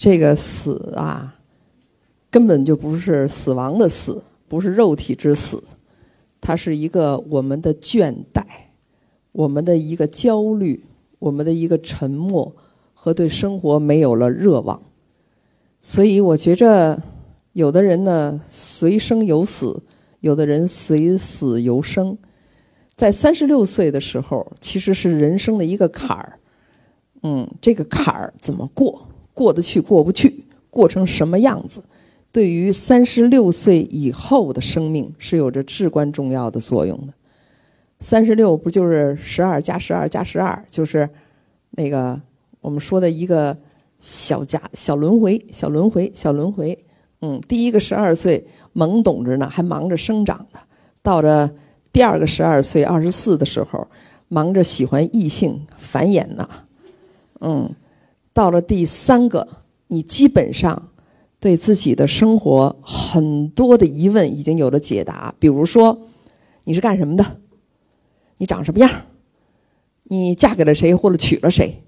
[0.00, 1.36] 这个死啊，
[2.30, 5.62] 根本就不是死亡的死，不是肉体之死，
[6.40, 8.42] 它是一个我们的倦怠，
[9.32, 10.86] 我们的一个焦虑，
[11.18, 12.56] 我们的一个沉默
[12.94, 14.80] 和对生活没有了热望。
[15.82, 17.02] 所以我觉着，
[17.52, 19.82] 有的人呢随生有死，
[20.20, 22.16] 有的人随死由生。
[22.96, 26.38] 在三十六岁的时候，其实是人生的一个坎儿。
[27.22, 29.06] 嗯，这个坎儿怎么过？
[29.40, 31.82] 过得去，过不去，过成什么样子？
[32.30, 37.14] 对于三十六岁以后的生命是有着至关重要的作用的。
[38.00, 41.08] 三十六不就是十二加十二加十二，就是
[41.70, 42.20] 那个
[42.60, 43.56] 我们说的一个
[43.98, 46.78] 小家小轮回，小轮回，小轮回。
[47.22, 50.60] 嗯，第一个十二岁懵懂着呢，还忙着生长呢，
[51.00, 51.50] 到着。
[51.92, 53.88] 第二个十二岁二十四的时候，
[54.28, 56.48] 忙着喜欢异性繁衍呢，
[57.40, 57.74] 嗯，
[58.32, 59.46] 到了第三个，
[59.88, 60.90] 你基本上
[61.38, 65.34] 对自己的生活很多的疑问已经有了解答。
[65.38, 65.98] 比如说，
[66.64, 67.40] 你是干什么的？
[68.38, 68.90] 你长什么样？
[70.04, 71.82] 你嫁给了谁或者娶了谁？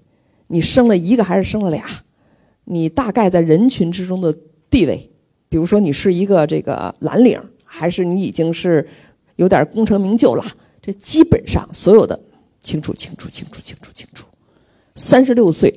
[0.47, 1.83] 你生了一个还是生了俩？
[2.65, 4.35] 你大概在人群之中的
[4.69, 5.09] 地位？
[5.49, 8.87] 比如说，你是一个这个蓝领，还是你已经是？
[9.37, 10.45] 有点功成名就了，
[10.79, 12.17] 这基本上所有的
[12.61, 14.27] 清楚清楚清楚清楚清楚。
[14.95, 15.73] 三十六岁，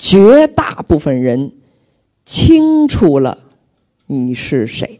[0.00, 1.52] 绝大部分人
[2.24, 3.38] 清楚了
[4.06, 4.98] 你是谁。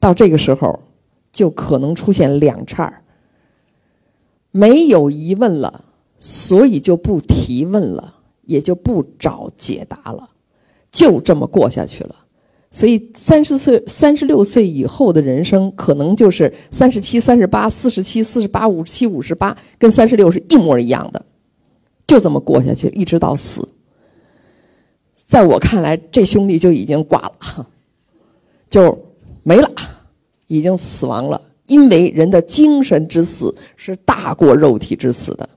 [0.00, 0.82] 到这个时候，
[1.32, 3.04] 就可能出现两岔儿。
[4.50, 5.84] 没有疑问了，
[6.18, 10.28] 所以就不提问了，也就不找解答了，
[10.90, 12.16] 就这么过下去了。
[12.70, 21.24] 所以，三十岁、三十六岁以后的人生，可能就是三十七、三十八、四十七、四十八、五十七、五十八，跟三十六是一模一样的，
[22.06, 23.68] 就这么过下去，一直到死。
[25.14, 27.68] 在我看来，这兄弟就已经挂了，
[28.68, 28.96] 就
[29.42, 29.70] 没了，
[30.46, 31.40] 已经死亡了。
[31.66, 35.48] 因为人的精神之死是大过肉体之死的，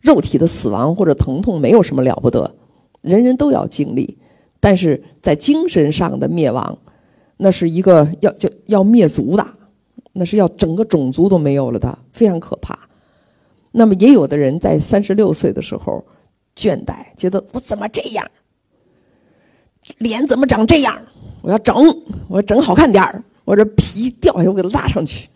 [0.00, 2.54] 肉体的死亡或者疼痛没有什么了不得，
[3.02, 4.16] 人人都要经历。
[4.58, 6.78] 但是在精神上的灭亡，
[7.36, 9.46] 那是一个要就要灭族的，
[10.12, 12.78] 那是要整个种族都没有了的，非常可怕。
[13.72, 16.04] 那么也有的人在三十六岁的时候
[16.54, 18.30] 倦怠，觉得我怎么这样，
[19.98, 20.96] 脸怎么长这样？
[21.40, 21.74] 我要整，
[22.28, 25.28] 我要整好看点儿，我这皮掉下来我给它拉上去，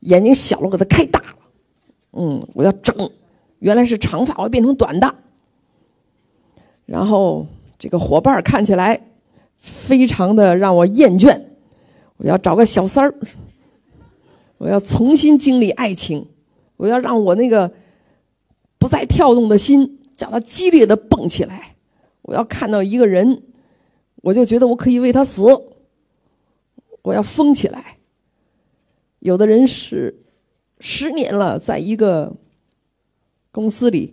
[0.00, 1.36] 眼睛小了我给它开大了，
[2.12, 3.10] 嗯，我要整，
[3.60, 5.14] 原来是长发我要变成短的，
[6.84, 7.46] 然后。
[7.78, 9.00] 这个伙伴看起来
[9.58, 11.36] 非常的让我厌倦，
[12.16, 13.12] 我要找个小三儿，
[14.58, 16.24] 我要重新经历爱情，
[16.82, 17.72] 我要让我那个
[18.76, 21.76] 不再跳动的心叫它激烈的蹦起来，
[22.22, 23.40] 我要看到一个人，
[24.16, 25.44] 我就觉得我可以为他死，
[27.02, 27.98] 我要疯起来。
[29.20, 30.12] 有的人是
[30.80, 32.34] 十年了，在一个
[33.52, 34.12] 公司里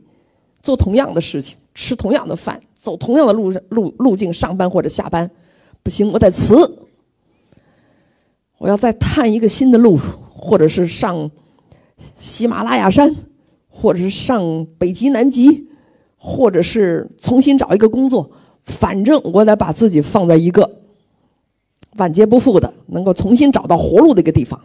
[0.62, 2.62] 做同样的事情，吃同样的饭。
[2.76, 5.28] 走同样的路路路径上班或者下班，
[5.82, 6.56] 不行，我得辞。
[8.60, 9.98] 我要再探一个新的路，
[10.32, 11.32] 或者是上
[12.18, 13.16] 喜马拉雅山，
[13.68, 15.68] 或者是上北极南极，
[16.18, 18.32] 或者是重新找一个工作。
[18.64, 20.82] 反正我得把自己放在一个
[21.98, 24.60] 万劫不复的、能够重新找到活路的一个地方。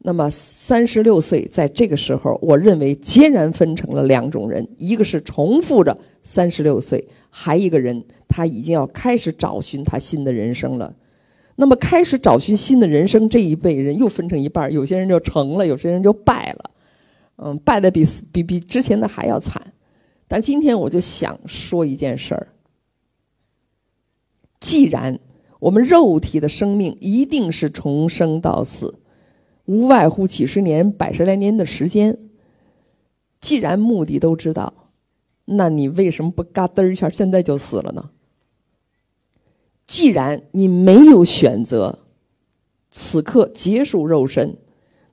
[0.00, 10.94] 那么三十六岁，在这个时候，我认为截然分成了两种人：一个是重复着三十六岁，还一个人他已经要开始找寻他新的人生了。
[11.60, 16.70] 那么开始找寻新的人生这一辈人又分成一半，有些人就成了，有些人就败了。
[17.34, 19.60] 嗯，败的比比比之前的还要惨。
[20.28, 22.46] 但今天我就想说一件事儿：
[24.60, 25.18] 既然
[25.58, 28.94] 我们肉体的生命一定是重生到死。
[29.64, 32.16] 无外乎几十年、百十来年的时间。
[33.40, 34.72] 既然目的都知道，
[35.44, 38.10] 那你为什么不嘎噔一下现在就死了呢？
[39.88, 41.98] 既然你没有选择
[42.92, 44.56] 此刻结束肉身，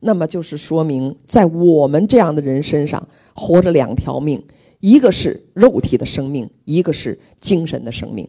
[0.02, 4.44] 那么就是说明在我们这样的人身上活着两条命：
[4.82, 8.28] 一个是肉体的生命，一个是精神的生命。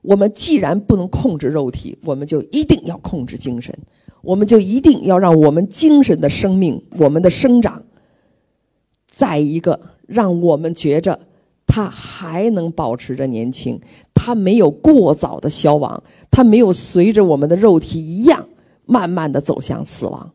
[0.00, 3.72] 我们既然不能控制肉体，我们就一定要控制精神。
[4.22, 7.84] 我们就一定要让我们精神的生命、我们的生长，
[9.06, 11.20] 在一个让我们觉着
[11.66, 13.80] 它还能保持着年轻，
[14.12, 18.48] 它没有过早的消亡，它没有随着我们的肉体一样
[18.86, 20.32] 慢慢的走向死亡。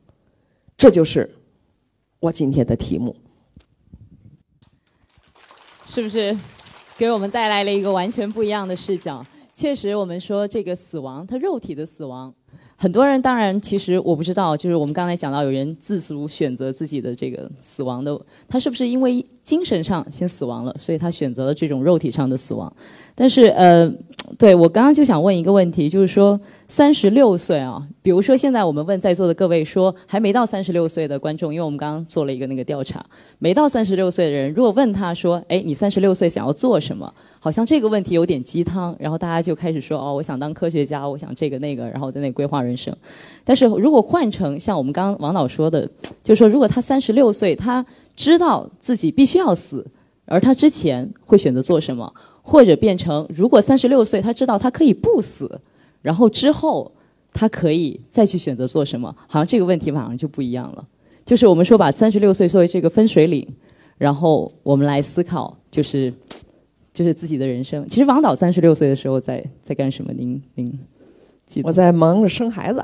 [0.78, 1.30] 这就是
[2.20, 3.16] 我今天的题目。
[5.86, 6.38] 是不是
[6.98, 9.26] 给我们带来了一个完全不一样的视角？
[9.54, 12.34] 确实，我们说这个死亡，它肉体的死亡。
[12.82, 18.18] 很多人当然，其实我不知道，就是我们刚才讲到，有人自主选择自己的这个死亡的，
[18.48, 22.74] 他是不是因为精神上先死亡了，所以他选择了这种肉体上的死亡？
[23.20, 23.92] 但是，呃，
[24.38, 26.40] 对我刚刚就想问一个问题，就是说，
[26.70, 33.06] 三十六岁啊，比如说现在我们问在座的各位说，还没到三十六岁的观众，因为我们刚刚做了一个那个调查，
[33.38, 37.14] 没到三十六岁的人，如果问他说，哎，你三十六岁想要做什么？
[37.42, 42.96] 好像这个问题有点鸡汤，然后大家就开始说，哦，我想当科学家，我想这个那个，然后在那规划人生。
[43.44, 45.86] 但是如果换成像我们刚刚王导说的，
[46.24, 49.86] 就是说如果他三十六岁，他知道自己必须要死，
[50.24, 52.14] 而他之前会选择做什么？
[52.50, 55.62] 或者变成，如果三十六岁，他知道他可以不死，
[56.02, 56.92] 然后之后
[57.32, 59.16] 他可以再去选择做什么？
[59.28, 60.84] 好像这个问题马上就不一样了。
[61.24, 63.48] 就是我们说把三十六岁作为这个分水岭，
[64.00, 66.12] 然后我们来思考，就是
[66.92, 67.88] 就是自己的人生。
[67.88, 70.12] 其实王导三十六岁的时候在在干什么？
[70.12, 70.66] 您您
[71.46, 71.68] 记得？
[71.68, 72.84] 我在忙着生孩子。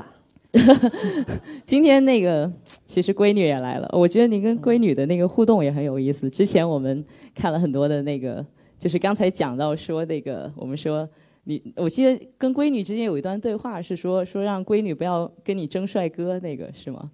[1.66, 2.48] 今天那个
[2.86, 6.30] 其实闺女也来了，我觉得您跟闺女的那个互动也很有意思。
[6.30, 7.04] 之前我们
[7.34, 8.46] 看了很多的那个。
[8.78, 11.08] 就是刚才讲到说那个，我们说
[11.44, 17.10] 你，我记得跟闺女之间有一段对话，是说说让闺女不要跟你争帅哥，那个是吗？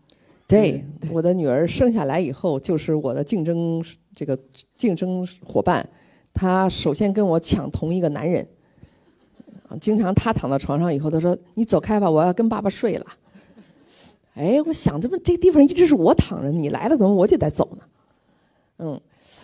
[0.49, 3.83] 对，我的女儿生下来以后就是我的竞争
[4.15, 4.39] 这个
[4.77, 5.89] 竞争伙伴，
[6.35, 8.47] 她首先跟我抢同一个男人，
[9.81, 13.07] 经常她躺到床上以后，她说：“你走开吧，我要跟爸爸睡了。”
[14.35, 17.85] 哎，我想这么这地方一直是我躺着，你来了怎么我就得走呢？
[18.79, 19.01] 嗯。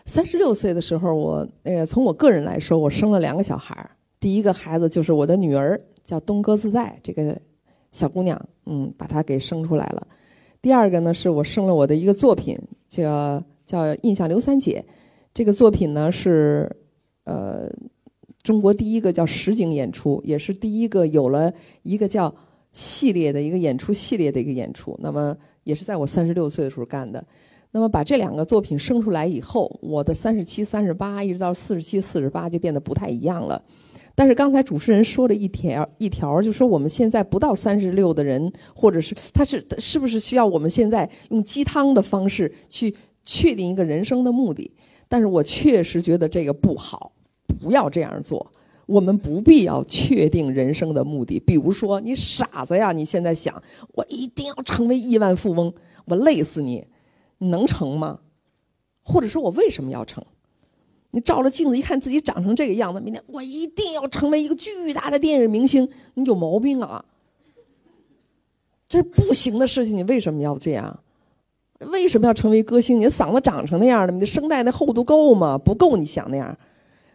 [0.09, 3.91] 三十六岁的时候，我呃，从我个人来说，我生了两个小孩儿。
[4.19, 7.39] 第一个孩子就是我的女儿，叫东哥自在这个
[7.93, 10.07] 小姑娘，嗯，把她给生出来了。
[10.63, 12.59] 第二个呢，是我生了我的一个作品，
[12.89, 14.83] 叫叫《印象刘三姐》。
[15.35, 16.75] 这个作品呢是
[17.25, 17.71] 呃
[18.43, 21.53] 中国第一个叫实景演出，也是第一个有了
[21.83, 22.35] 一个叫
[22.73, 24.99] 系列的一个演出系列的一个演出。
[25.03, 27.23] 那么也是在我三十六岁的时候干的。
[27.71, 33.63] 那么把这两个作品生出来以后，我的三十七、三十八，一直到四十七、四十八就变得不太一样了。
[34.15, 44.71] 但是刚才主持人说了一条一条，就说我们现在不到三十六的人，或者是他是是不是需要我们现在用鸡汤的方式去确定一个人生的目的？
[45.07, 47.13] 但是我确实觉得这个不好，
[47.61, 48.45] 不要这样做。
[48.87, 51.39] 我们不必要确定人生的目的。
[51.39, 52.91] 比如说，你傻子呀！
[52.91, 53.63] 你现在想，
[53.93, 55.73] 我一定要成为亿万富翁，
[56.07, 56.83] 我累死你。
[57.39, 58.21] 你能成吗？
[59.03, 60.23] 或者说我为什么要成？
[61.11, 67.03] 你照着镜子一看自己长成这个样子，明天我一定要成为一个巨大的电影明星，你有毛病啊！
[68.87, 71.01] 这不行的事情，你为什么要这样？
[71.81, 73.01] 为什么要成为歌星？
[73.01, 75.57] 你的嗓子长成那样的，你的声带那厚度够吗？
[75.57, 76.59] 不够，你想那样？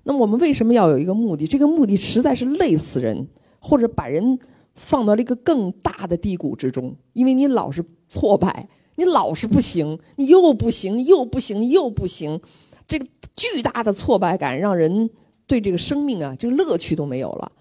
[0.04, 1.46] 那么我们为什么要有一个目的？
[1.46, 3.28] 这个目的实在是累死人，
[3.60, 4.40] 或者把人
[4.74, 8.68] 放到了一个更大的低谷之中，因为你老是挫败。
[8.96, 12.40] 你老是不行，你又不行，又不行，又不行，
[12.88, 13.06] 这个
[13.36, 15.10] 巨大的挫败感让人
[15.48, 17.52] 对这个生命啊，这个乐趣都没有了。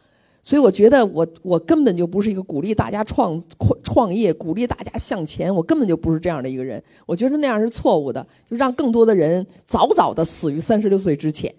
[0.44, 3.40] 所以我觉得，我我根本就不是一个鼓励大家创
[3.84, 6.82] 创业、鼓励大家向前，我根本就不是这样的一个人。
[7.06, 11.54] 我觉得那样是错误的，就让更多的人早早的死于三十六岁之前。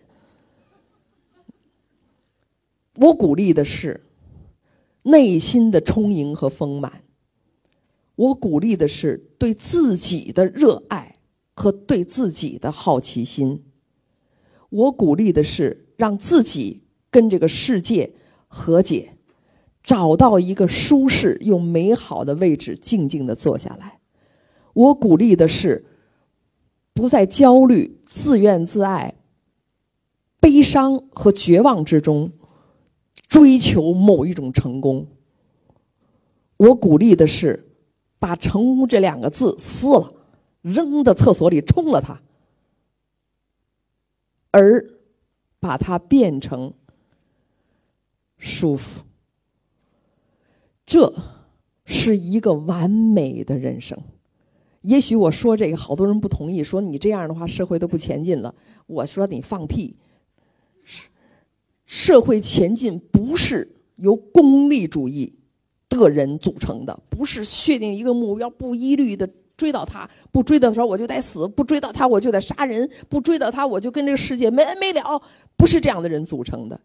[2.97, 3.99] 我鼓励的是
[5.03, 7.01] 内心的充盈和丰满。
[8.15, 11.15] 我鼓励的是对自己的热爱
[11.55, 13.63] 和对自己的好奇心。
[14.69, 18.13] 我鼓励的是让自己跟这个世界
[18.47, 19.17] 和解，
[19.81, 23.99] 找到一个舒适又美好的位置，静静的坐下来。
[24.73, 25.83] 我鼓励的是
[26.93, 29.15] 不在焦虑、自怨自艾、
[30.39, 32.31] 悲伤和绝望之中
[33.27, 35.07] 追求某一种成功。
[36.57, 37.71] 我鼓励的是。
[38.23, 40.13] 把“成功”这两个字撕了，
[40.61, 42.21] 扔到厕所里冲了它，
[44.51, 44.81] 而
[45.59, 46.73] 把它变成
[48.37, 49.03] 舒服。
[50.85, 51.13] 这
[51.83, 54.01] 是一个完美的人生。
[54.83, 58.55] 也许我说这个，好多人不同意，说你这样的话社会都不前进了。
[58.87, 59.97] 我说你放屁！
[61.85, 65.33] 社会前进不是由功利主义。
[65.99, 75.21] 的人组成的，不是确定一个目标，不一律的追到他，不追的时候我就得死，不追到他我就得杀人，不追到他我就跟这个世界没完没了，
[75.55, 76.79] 不是这样的人组成的。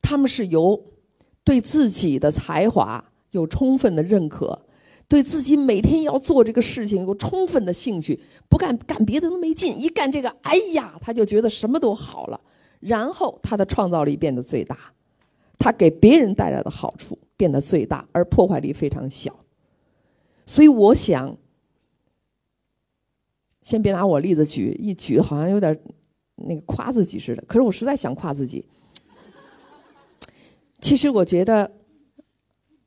[0.00, 0.80] 他们是由
[1.44, 4.66] 对自己的才华有充分的认可，
[5.08, 12.40] 对自己每天要做这个事情有充分的兴趣，不干干别的都没劲，一干这个，哎呀，他就觉得什么都好了，
[12.80, 14.76] 然后他的创造力变得最大，
[15.58, 19.34] 他给别人带来的好处变得最大，而破坏力非常小。
[20.46, 21.36] 所以我想，
[23.62, 25.78] 先别拿我例子举，一举好像有点
[26.36, 28.64] 那个夸自己似的，可是我实在想夸自己。
[30.80, 31.70] 其实我觉得。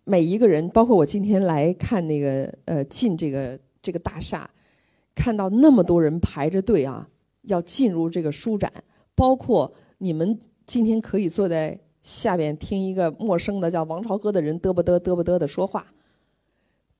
[0.09, 4.49] 每一个人，包括我今天来看那个呃进这个这个大厦，
[5.13, 7.05] 看到那么多人排着队啊，
[7.41, 8.71] 要进入这个书展，
[9.13, 15.85] 包括你们今天可以坐在下边听一个陌生的叫王朝歌的人嘚啵嘚嘚啵嘚的说话，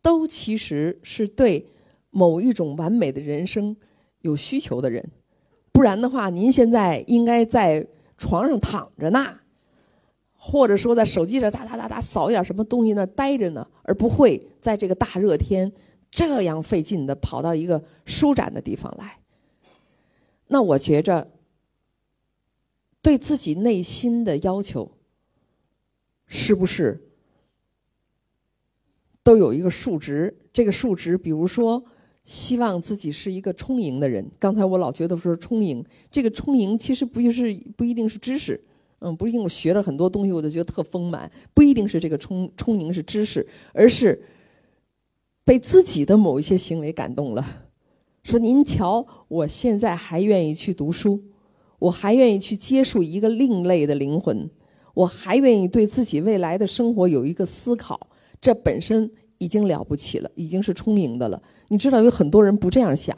[0.02, 1.66] 都其实是对
[2.10, 3.74] 某一种完美的人生
[4.20, 5.10] 有需求的人，
[5.72, 7.88] 不然的话，您现在应该在
[8.18, 9.40] 床上躺着呢。
[10.40, 15.72] 或者说在手机上哒哒哒哒扫一点什么东西那待着呢，而不会在这个大热天
[16.12, 19.20] 这样费劲的跑到一个舒展的地方来。
[20.48, 21.32] 那我觉着，
[23.02, 24.90] 对自己内心的要求，
[26.28, 27.02] 是不是
[29.24, 30.38] 都有一个数值？
[30.54, 31.84] 这个数值，比如说，
[32.24, 34.30] 希望自己是一个充盈的人。
[34.40, 38.62] 刚才我老觉得说充盈，这个充盈其实不就是不一定是知识。
[39.00, 41.32] 嗯，不一定我学了很多东西，我就觉得特丰满。
[41.54, 44.20] 不一定是这个充充盈是知识，而是
[45.44, 47.46] 被自己的某一些行为感动了。
[48.24, 51.24] 说您瞧，我现在还愿意去读书，
[51.78, 54.50] 我还愿意去接触一个另类的灵魂，
[54.98, 58.10] 我还愿意对自己未来的生活有一个思考。
[58.42, 61.40] 这本身已经了不起了，已经是充盈的了。
[61.68, 63.16] 你知道，有很多人不这样想，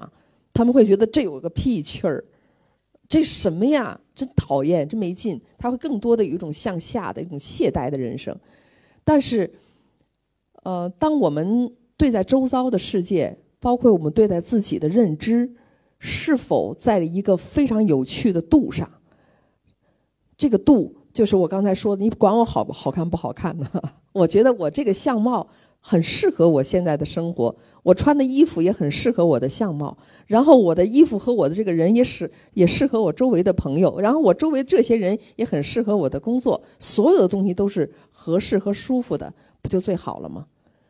[0.51, 2.21] 他们会觉得这有个屁趣儿。
[3.07, 3.97] 这什么呀？
[4.13, 5.39] 真讨厌，真没劲。
[5.57, 8.37] 他会更多的有一种向下的一种懈怠的人生。
[9.05, 9.49] 但是，
[10.63, 15.49] 呃，当我们对待周遭的世界，包括我们对待自己的认知，
[15.97, 18.91] 是否在一个非常有趣的度上？
[20.37, 23.67] 这个度就是我刚才说的，你管我好不好看不好看呢？
[24.13, 25.45] 我觉得我这个相貌。
[25.81, 29.97] 很适合我现在的生活，我穿的衣服也很适合我的相貌，
[30.27, 40.47] 然后我的衣服和我的这个人也适也适合我周围的朋友，然后我周围这些人也很适合我的工作，所有的东西都是合适和舒服的，不就最好了吗？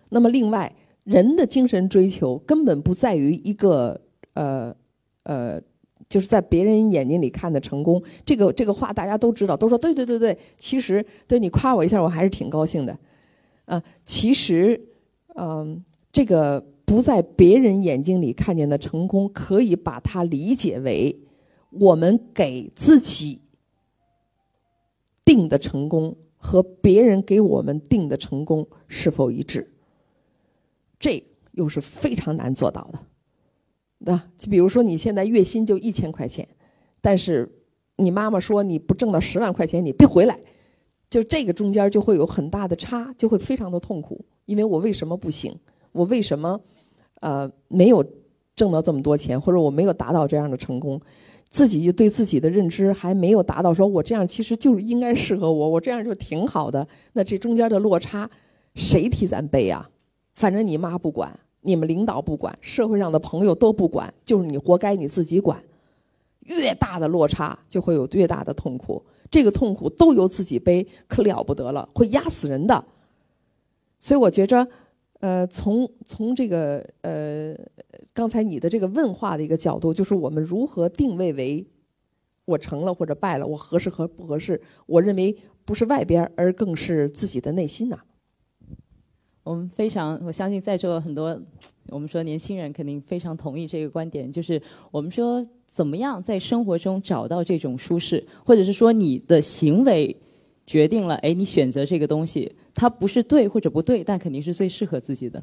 [0.09, 4.01] 那么另外，人的精神追求根本不在于一个
[4.33, 4.75] 呃
[5.21, 5.61] 呃，
[6.09, 12.97] 就是在别人眼睛里看的成功，这个这个话大家都知道，都说对对对对，其实对你夸我一下，我还是挺高兴的。
[13.65, 14.81] 啊，其实，
[15.35, 21.15] 嗯，这个不在别人眼睛里看见的成功，可以把它理解为
[21.69, 23.39] 我们给自己
[25.23, 29.71] 定的成功和别人给我们定的成功是否一致。
[30.99, 32.99] 这又是非常难做到的。
[33.99, 36.47] 那就比如说，你现在月薪就一千块钱，
[37.01, 37.47] 但是
[37.97, 40.39] 你妈妈说你不挣到十万块钱，你别回来。
[41.09, 44.23] 就这个中间就会有很大的差，就会非常的痛苦。
[44.45, 45.53] 因为我为什么不行？
[45.91, 46.59] 我为什么，
[47.19, 48.05] 呃，没有
[48.55, 51.01] 挣到这么多钱，或者我没有达到这样的成功？
[51.49, 56.87] 自己对自己的认知还没有达到，说我这样其实就是应该适合我，我这样就挺好的。
[57.13, 58.29] 那这中间的落差，
[58.75, 59.89] 谁替咱背啊？
[60.35, 65.61] 反正你妈不管，你们领导不管，社会上的朋友都不管，就是你活该，你自己管。
[66.41, 69.03] 越大的落差，就会有越大的痛苦。
[69.29, 72.83] 这个痛苦都由自己背，可了不得了，会压死人的。
[73.99, 74.67] 所以我觉着，
[75.19, 77.55] 呃，从从这个呃，
[78.13, 81.63] 刚才你的这个问话的一个角度，就是我们如何定位为
[82.45, 84.59] 我成了或者败了，我合适和不合适？
[84.87, 87.99] 我认为不是外边，而更是自己的内心呐。
[89.49, 91.35] 我们非常，我相信在座很多，
[91.89, 95.45] 我们说年轻人肯定非常同意这个观点，就是我们说。
[95.71, 100.13] 怎么样在生活中找到这种舒适，或者是说你的行为
[100.65, 105.39] 决定了，哎，你选择这个东西，它不是对或者不对，但肯定是最适合自己的。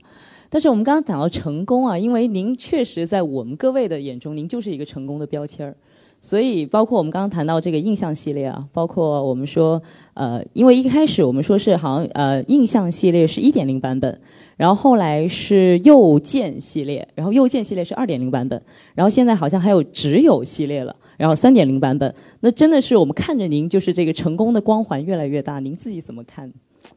[0.51, 5.77] 但是我们刚刚讲到成功啊，因为您确实在我们各位的眼中，您就是一个成功的标签儿。
[6.21, 9.81] 所以包括我们刚刚谈到这个印象系列啊，包括我们说，
[10.15, 14.21] 呃，因为一开始我们说是好像呃印象系列是一点零版本。
[14.57, 18.59] 然后后来是右键系列，然后右键系列是二点零版本，
[18.95, 22.15] 然后现在好像还有只有系列了，然后三点零版本。
[22.41, 26.51] 那真的是我们看着您就是这个成功的光环越来越大，您自己怎么看？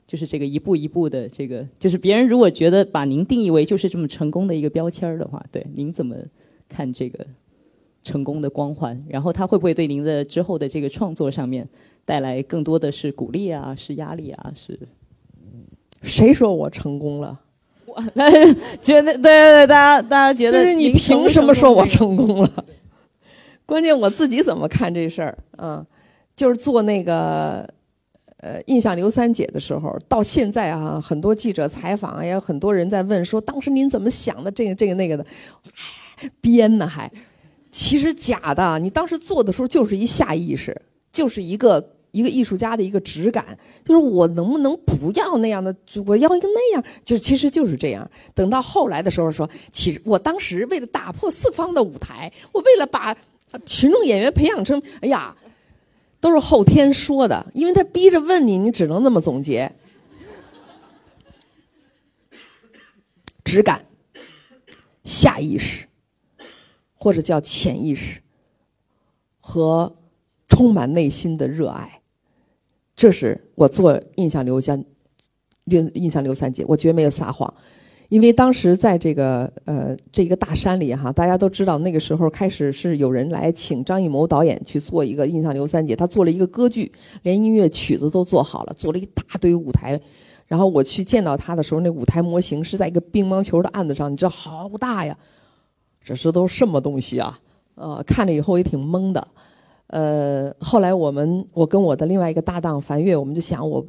[0.07, 6.15] 就是这个一步一步的这个，就是别人如果觉得把您定义为就是这么成功的一个标签儿的话，对您怎么
[6.69, 7.27] 看这个
[8.03, 9.03] 成功的光环？
[9.07, 11.67] 然后他会不会对您的之后的这个创作上面
[12.05, 14.79] 带来更多的是鼓励啊，是压力啊，是？
[16.03, 17.39] 谁说我成功了？
[17.85, 18.01] 我
[18.81, 22.65] 觉得对对对，大家大家觉得就是你凭什么说我成功了？
[23.65, 25.85] 关键我自己怎么看这事儿啊？
[26.35, 27.67] 就是做那个
[28.37, 34.49] 呃印象刘三姐的时候，到现在啊，很多记者采访啊，也有很多人在问说，当时您怎么想的？
[34.49, 35.25] 这个这个那个的，
[36.21, 37.11] 哎编呢还，
[37.71, 38.79] 其实假的。
[38.79, 40.79] 你当时做的时候就是一下意识，
[41.11, 48.09] 就是一个一个艺术家的一个直感，就是我能不能不要那样的，我要一个那样，就其实就是这样。
[48.33, 53.15] 等到后来的时候说，其实我当时为了打破四方的舞台，我为了把
[53.65, 55.35] 群众演员培养成，哎呀，
[56.19, 59.71] 都是后天说的，因为他逼着问你，你只能那么总结。
[63.43, 63.83] 质感、
[65.03, 65.87] 下意识，
[66.99, 68.19] 或者叫潜意识，
[69.39, 69.95] 和
[70.47, 72.01] 充满内心的热爱，
[72.95, 74.83] 这是我做印象刘三
[75.65, 77.51] 印印象刘三姐，我绝没有撒谎。
[78.09, 86.91] 因为当时在这个呃这个大山里哈，大家都知道那个时候开始是有人来请张艺谋导演去做一个印象刘三姐，他做了一个歌剧，
[87.21, 90.01] 连音乐曲子都做好了，做了一大堆舞台。
[90.47, 95.15] 然后我去见到他的时候，那舞台模型是在一个乒乓球的案子上，你知道好大呀，
[96.03, 97.39] 这是都什么东西啊？
[97.75, 99.27] 呃，看了以后也挺懵的。
[99.87, 103.85] 呃，后来我们我跟我的另外一个搭档樊跃，我们就想我。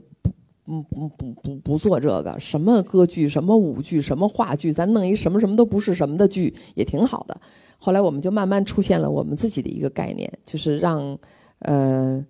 [0.62, 7.40] 不不不不不做这个，什么歌剧，什么舞剧，什么话剧，咱弄一什么什么都不是什么的剧也挺好的。
[7.76, 11.18] 后来我们就慢慢出现了我们自己的一个概念，就是让
[11.60, 12.24] 呃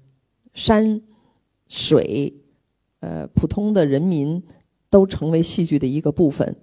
[0.54, 1.02] 山
[1.68, 2.32] 水
[3.00, 4.42] 呃普通的人民
[4.88, 6.56] 都成为戏剧的一个部分，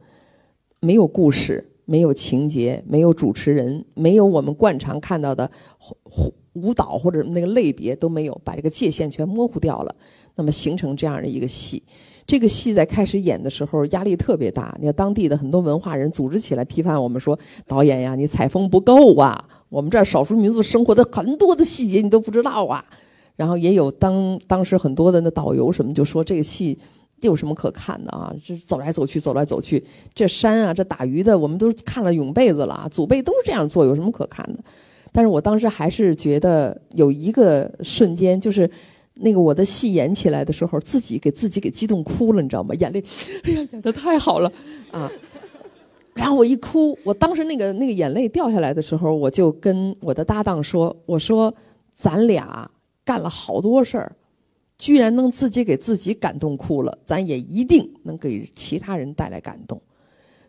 [0.80, 5.50] 没有故事，没有情节，没有主持人，没有我们惯常看到的
[6.04, 9.96] 舞舞蹈或者那个类别都没有，把这个界限全模糊掉了。
[10.36, 11.82] 那么形成这样的一个戏，
[12.26, 14.76] 这个戏在开始演的时候压力特别大。
[14.80, 19.44] 你看当地的很多文化人组织起来批判我们说：“导演呀，你采风不够啊！
[19.70, 22.84] 我们这儿少数民族生活的很多的细节你都不知道啊。”
[23.38, 26.78] 然后也有当当时很多的那导游什么就说：“这个戏
[27.22, 28.34] 有什么可看的啊？
[28.44, 34.60] 这走来走去，走来走去，这山啊，这打鱼的我们都看了永辈子了，祖辈都是这样做，有什么可看的？”
[35.12, 38.70] 但是我当时还是觉得有一个瞬间就是。
[39.20, 42.76] 那个我的戏演起来的时候，自己给自己给激动哭了，你知道吗？
[42.76, 43.04] 眼泪，
[43.46, 44.52] 哎呀，演的太好了
[44.92, 45.12] 啊！
[46.14, 51.52] 然后我一哭，我当时那个那个眼泪掉下来的时候，我就跟我的搭档说：“我说
[51.96, 52.70] 咱俩
[53.04, 54.16] 干了好多事儿，
[54.78, 59.82] 居然能自己给自己感动哭了，咱也一定能给其他人带来感动。”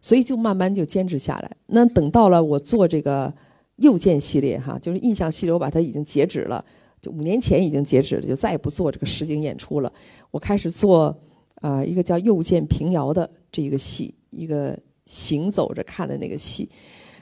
[0.00, 1.56] 所以就慢慢就坚持下来。
[1.66, 3.34] 那等到了我做这个
[3.76, 6.64] 右键系列哈，就是印象系列，我把它已经截止了。
[7.00, 9.92] 就五年前已经截止了，就再也不做这个实景演出了。
[10.30, 11.16] 我开始做，
[11.56, 16.68] 啊，一个叫《又见平遥》的这一个戏，一个行走着看的那个戏。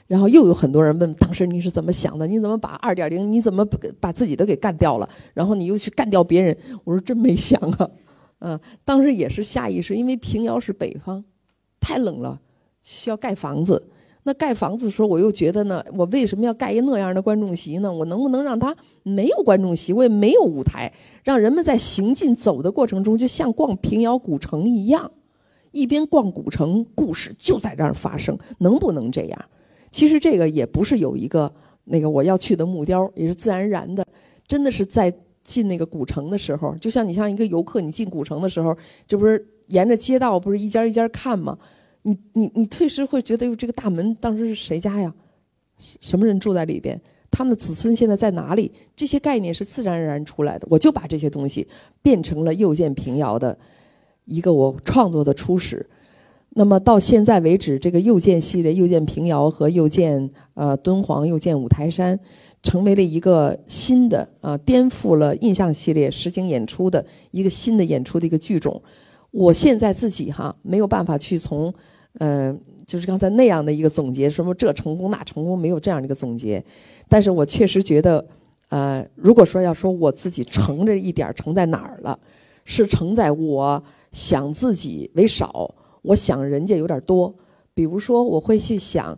[0.07, 2.25] 然后又有很多人问，当时你是怎么想的？
[2.25, 3.31] 你怎么把二点零？
[3.31, 3.65] 你怎么
[3.99, 5.09] 把自己都给干掉了？
[5.33, 6.57] 然后你又去干掉别人？
[6.83, 7.89] 我说真没想啊，
[8.39, 11.23] 嗯，当时也是下意识，因为平遥是北方，
[11.79, 12.39] 太冷了，
[12.81, 13.89] 需要盖房子。
[14.23, 17.89] 那盖房子的时候，我又觉得呢，我为什么要盖一那样的观众席呢？
[17.91, 20.91] 我能不能让它没有观众席，我也没有舞台，
[21.23, 25.09] 让人们在行进走的过程中，就像逛平遥古城一样，
[25.71, 29.45] 一边逛古城，故事就在这儿发生，能不能这样？
[29.89, 31.51] 其实这个也不是有一个
[31.85, 34.05] 那个我要去的目标，也是自然而然的，
[34.47, 38.75] 真的是在进那个古城的时候，就像你像一个游客，你进古城的时候，
[39.07, 41.57] 这不是沿着街道，不是一家一家看吗？
[42.03, 45.13] 你你你退时会觉得，哟，这个大门当时是谁家呀？
[46.01, 46.99] 什么人住在里边？
[47.29, 48.71] 他们的子孙现在在哪里？
[48.95, 50.67] 这些概念是自然而然出来的。
[50.69, 51.67] 我就把这些东西
[52.01, 53.57] 变成了又见平遥的
[54.25, 55.85] 一个我创作的初始。
[56.57, 62.19] 那么到现在为止，这个又见系列、又见平遥和又见呃敦煌、又见五台山，
[62.63, 68.81] 成为了一个新的啊，颠覆了印象系列实景演出的一个新的演出的一个剧种。
[69.29, 71.71] 我现在自己哈没有办法去从。
[72.19, 72.51] 呃，
[72.83, 76.63] 就是刚才那样的一个总结，什么这成功那成功，没有这样的一个总结。
[77.07, 78.25] 但是我确实觉得，
[78.69, 82.17] 呃，如果说要说我自己成这一点成在哪儿了，
[82.65, 85.71] 是成在我想自己为少，
[86.07, 87.33] 我想人家有点多。
[87.73, 89.17] 比如说，我会去想，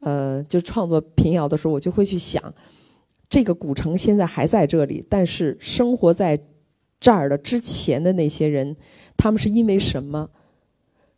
[0.00, 2.42] 呃，就创作平遥的时候，我就会去想，
[3.28, 6.40] 这个古城现在还在这里，但是生活在
[6.98, 8.74] 这儿的之前的那些人，
[9.16, 10.30] 他们是因为什么？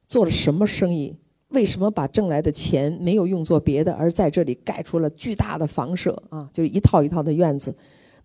[0.09, 1.15] 做了什么生意？
[1.51, 6.51] 为什么把挣来的钱没有用作别的，而在这里盖出了巨大的房舍啊？
[6.53, 7.73] 就是一套一套的院子。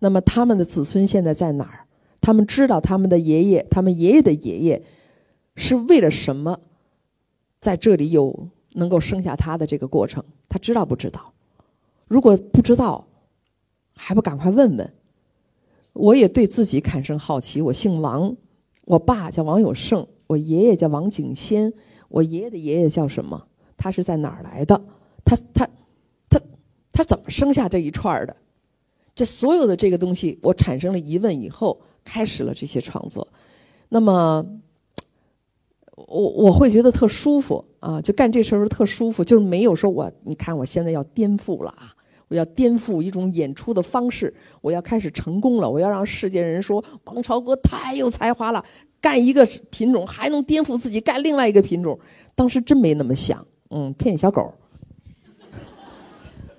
[0.00, 1.86] 那么他们的子孙现在在哪儿？
[2.20, 4.82] 他们知道他们的爷爷，他们爷爷的爷爷
[5.54, 6.58] 是为了什么
[7.66, 11.32] 在这里有能够生下他的这个过程，他知道不知道？
[12.06, 13.04] 如果不知道，
[13.92, 14.94] 还不赶快问问？
[15.92, 17.60] 我也对自己产生好奇。
[17.60, 18.36] 我姓王，
[18.84, 21.72] 我爸叫王有胜，我爷爷叫王景先，
[22.08, 23.48] 我爷爷的爷爷叫什么？
[23.76, 24.80] 他是在哪儿来的？
[25.24, 25.68] 他他
[26.30, 26.40] 他
[26.92, 28.36] 他怎么生下这一串的？
[29.12, 33.26] 这所有的这个东西，我产生了疑问以后，开始了这些创作。
[33.88, 34.46] 那么，
[35.96, 41.92] 我我会觉得特舒服啊，就干这事儿特舒服，就是没有说我你看我现在要颠覆了啊。
[42.28, 48.64] 我要颠覆一种演出的方式，我要开始成功了，我要让世界人说王朝歌太有才华了，
[49.00, 51.96] 干一个品种还能颠覆自己干另外一个品种。
[52.34, 54.52] 当时真没那么想，嗯，骗小狗。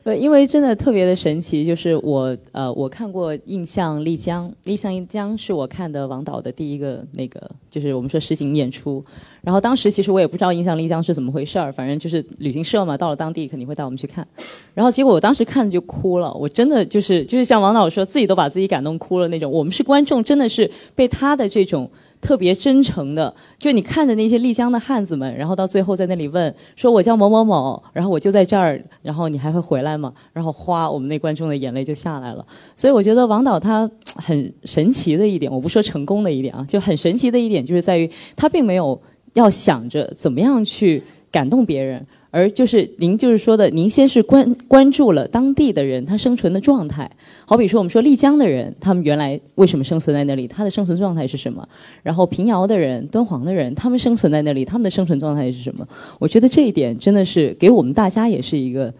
[0.07, 9.03] 对，因为真的特别的神奇，就是我呃，我看过《印象丽江》，《印象丽江》是我看的王导的第一个那个，就是我们说实景演出。
[9.41, 14.25] 然后当时其实我也不知道《印象丽江》是怎么回事儿，反正就是旅行社嘛，到了当地肯定会带我们去看。
[14.73, 19.51] 然后结果我当时看就哭了，我真的就是就是像王导说自己都把自己感动哭了那种。
[19.51, 21.91] 我们是观众，真的是被他的这种。
[22.19, 30.11] 特别真诚的，就你看着那些丽江的汉子们，然后到最后在那里问，说我叫某某某，然后我就在这儿，然后你还会回来吗？
[30.33, 32.45] 然后哗，我们那观众的眼泪就下来了。
[32.75, 38.99] 所以我觉得王导他很神奇的一点，我不说成功的一点啊，就很神奇的一点就是在于他并没有
[39.33, 41.01] 要想着怎么样去
[41.31, 42.05] 感动别人。
[42.37, 47.09] 而就是您就是说的，您先是关关注了当地的人他生存的状态，
[47.47, 51.67] 好比说我们说丽江的人，他们原来为什么生存在那里，他的生存状态是什么？
[52.03, 55.87] 然后平遥的人、敦煌的人，他们生存在那里，他们的生存状态是什么？
[56.19, 58.93] 我觉得这一点真的是给我们大家也是一个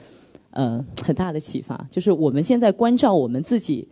[0.50, 3.88] 呃很大的启发，就是我们现在关照我们自己。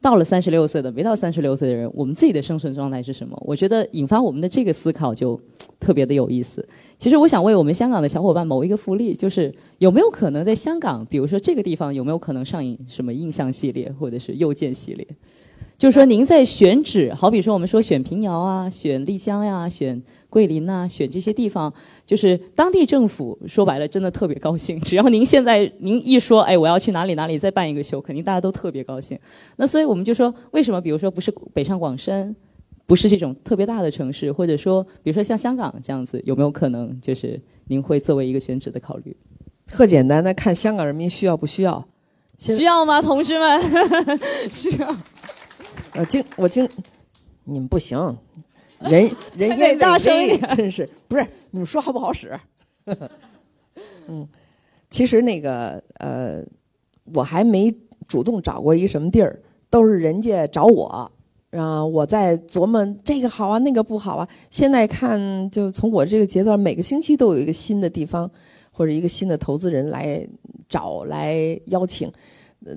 [0.00, 3.36] 到了三十六岁的，没到三十六岁的人，我们自己的生存状态是什么？
[3.44, 5.40] 我觉得引发我们的这个思考就
[5.80, 6.66] 特别的有意思。
[6.96, 15.06] 其实我想为我们香港的小伙伴谋一个福利，就是有没有可能在香港，比如说这个地方有没有可能上映什么印象系列或者是右键系列？
[15.78, 21.72] 就是说，您在选址，好比说我们说选平遥啊，选丽江呀，选桂林呐，选这些地方，
[22.04, 24.80] 就是当地政府说白了，真的特别高兴。
[24.80, 29.16] 只要您现在您一说，哎，我要去哪里哪里再办一个秀，肯定大家都特别高兴。
[29.54, 32.34] 那所以我们就说，为什么比如说不是北上广深，
[32.84, 39.16] 不是这种特别大的城市，或者说比如说像香港这样子，有没有可能就是您会作为一个选址的考虑？
[39.68, 41.86] 特简单的看香港人民需要不需要？
[42.36, 43.60] 需要吗，同志们？
[44.50, 44.96] 需要。
[45.98, 46.68] 呃，经我经，
[47.42, 47.98] 你们不行，
[48.78, 52.38] 人 人得大声一点，真是不是你们说话不好使。
[54.06, 54.26] 嗯，
[54.88, 56.40] 其实那个呃，
[57.12, 57.74] 我还没
[58.06, 61.10] 主动找过一什么地儿，都是人家找我，
[61.50, 64.28] 啊，我在琢磨这个好啊，那个不好啊。
[64.50, 68.30] 现在看，就从我这个阶段，每个星期都有一个新的地方
[68.70, 70.24] 或者一个新的投资人来
[70.68, 72.08] 找来邀请。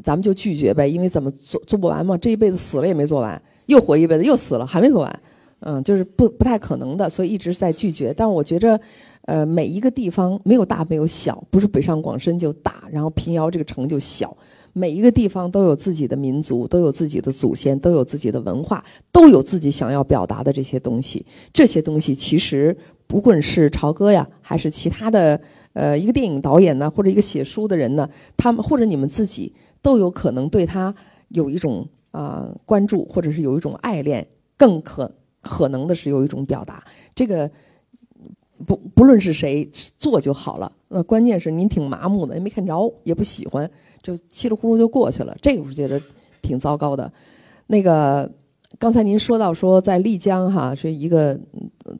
[0.04, 2.18] 咱们就拒绝呗，因为怎么做做不完嘛？
[2.18, 5.20] 这一辈子死了也没做完，又活一辈子又死了还没做完，
[5.62, 8.14] 嗯，就是不不太可能的，所以一直在拒绝。
[8.16, 8.80] 但我觉着，
[9.24, 14.36] 呃，每一个地方没有大没有小，不是北上广深就大，然后平遥这个城就小。
[14.74, 21.26] 每一个地方都有自己的民族，都有自己的祖先，都有自己的文化，都有自己想要表达的这些东西。
[21.52, 25.42] 这些东西其实不管是朝歌呀，还是其他的，
[25.74, 29.52] 呃，一个电影导演呢，或者一个写书的人呢，他们或者你们自己。
[29.82, 30.94] 都有可能对他
[31.30, 36.84] 有一种啊关注，或者是有一种爱恋，更可可能的是有一种表达。
[37.16, 37.50] 这个
[38.66, 40.72] 不不论是谁做就好了。
[40.90, 43.70] 那关键是您挺麻木的，也没看着，也不喜欢，
[44.02, 45.36] 就稀里糊涂就过去了。
[45.42, 46.00] 这个我觉得
[46.42, 47.12] 挺糟糕的。
[47.68, 48.30] 那个
[48.80, 51.40] 刚才您说到说在丽江哈是一个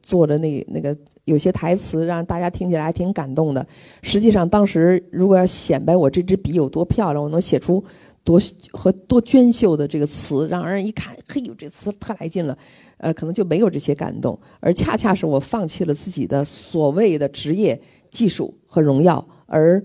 [0.02, 3.66] 做的那那个有些台词让大家听起来还挺感动的。
[4.02, 7.84] 实际上当时如果要显摆我这支笔有多漂亮，我能写出
[8.24, 12.58] 多和多娟秀的这个词，让人一看，嘿呦这词太来劲了，
[12.98, 14.40] 呃，可能就没有这些感动。
[14.60, 17.80] 而恰恰是我放弃了自己的所谓的职业
[18.10, 19.84] 技术和荣耀，而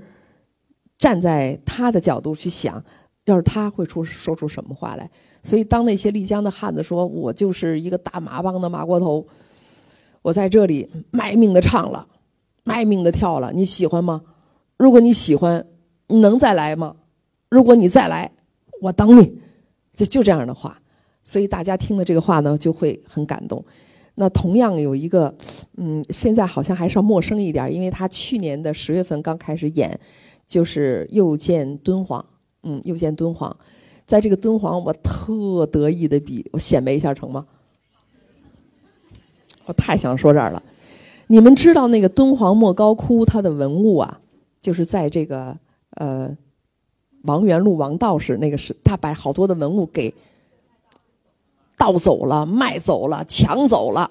[0.98, 2.82] 站在他的角度去想，
[3.26, 5.08] 要是他会出说出什么话来。
[5.42, 9.24] 所以，当那些丽江的汉子说：“我就是一个大马帮的马锅头，
[10.22, 12.08] 我在这里卖命的唱了，
[12.64, 14.22] 卖命的跳了，你喜欢吗？
[14.76, 15.64] 如果你喜欢，
[16.08, 16.96] 你能再来吗？
[17.48, 18.32] 如果你再来，
[18.80, 19.38] 我等你。”
[19.96, 20.78] 就就这样的话，
[21.22, 23.64] 所以大家听了这个话呢，就会很感动。
[24.14, 25.34] 那同样有一个，
[25.78, 29.98] 嗯，现在好像还是要陌生一点，因为他去年的十月份刚开始演，
[30.46, 32.22] 就是又见敦煌，
[32.66, 33.56] 嗯，又见敦煌。
[34.06, 37.46] 在这个敦煌，我特得意的比我显摆一下成吗？
[39.64, 40.62] 我太想说这儿了，
[41.26, 44.20] 你们知道那个敦煌莫高窟它的文物啊，
[44.60, 45.56] 就是在这个
[45.90, 46.36] 呃
[47.22, 50.14] 王元禄王道士那个是，他把好多的文物给
[51.76, 54.10] 盗走了、卖走了、抢走了，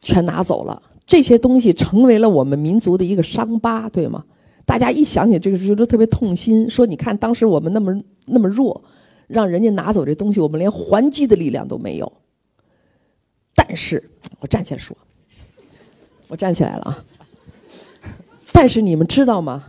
[0.00, 0.82] 全拿走了。
[1.06, 4.24] 这些东西成为了我们民族的一个伤疤，对吗？
[4.70, 8.80] 大家一想起这个事都特别痛心，说你看当时我们那么那么弱，
[9.26, 12.12] 让人家拿走这东西，我们连还击的力量都没有。
[13.52, 14.96] 但是我站起来说，
[16.28, 17.04] 我站起来了啊！
[18.52, 19.64] 但是你们知道吗？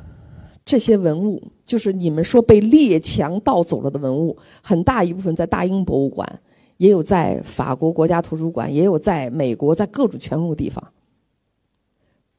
[0.64, 6.42] 这些文物就是你们说被列强盗走了的文物，很大一部分在大英博物馆，
[6.78, 10.94] 也有在法国国家图书馆，也有在美国，在各种全国地方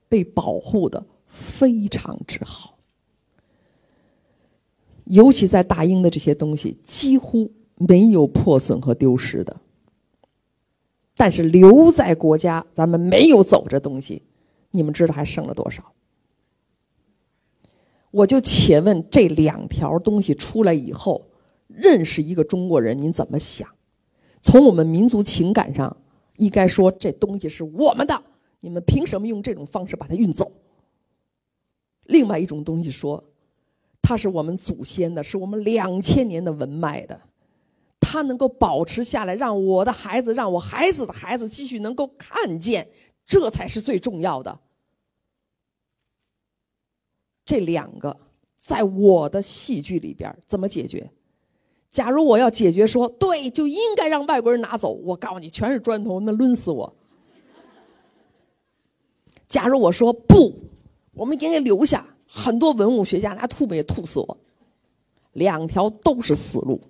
[0.08, 2.78] 被保护的非常之好。
[5.04, 9.56] 尤其在大英的这些东西几乎没有破损和丢失的。
[11.16, 14.22] 但是留在国家，咱们没有走这东西，
[14.70, 15.92] 你们知道还剩了多少？
[18.10, 21.26] 我就且问这两条东西出来以后，
[21.68, 23.68] 认识一个中国人，您怎么想？
[24.40, 25.94] 从我们民族情感上，
[26.36, 28.22] 应该说这东西是我们的，
[28.60, 30.50] 你们凭什么用这种方式把它运走？
[32.12, 33.22] 另外一种东西说，
[34.00, 37.20] 它是我们祖先的，是我们两千年的文脉的。
[38.04, 42.86] 他能够保持下来，让我的孩子，让我孩子的孩子继续能够看见，
[43.24, 44.58] 这才是最重要的。
[47.44, 48.14] 这两个
[48.58, 51.10] 在我的戏剧里边怎么解决？
[51.88, 56.92] 假如我要解决说对，就应该让外国人拿走，我告诉你，全是砖头，那抡死我。
[59.46, 60.52] 假如我说不，
[61.14, 64.38] 我们给你留下很多文物学家拿吐沫也吐死我。
[65.32, 66.80] 两条都是死路。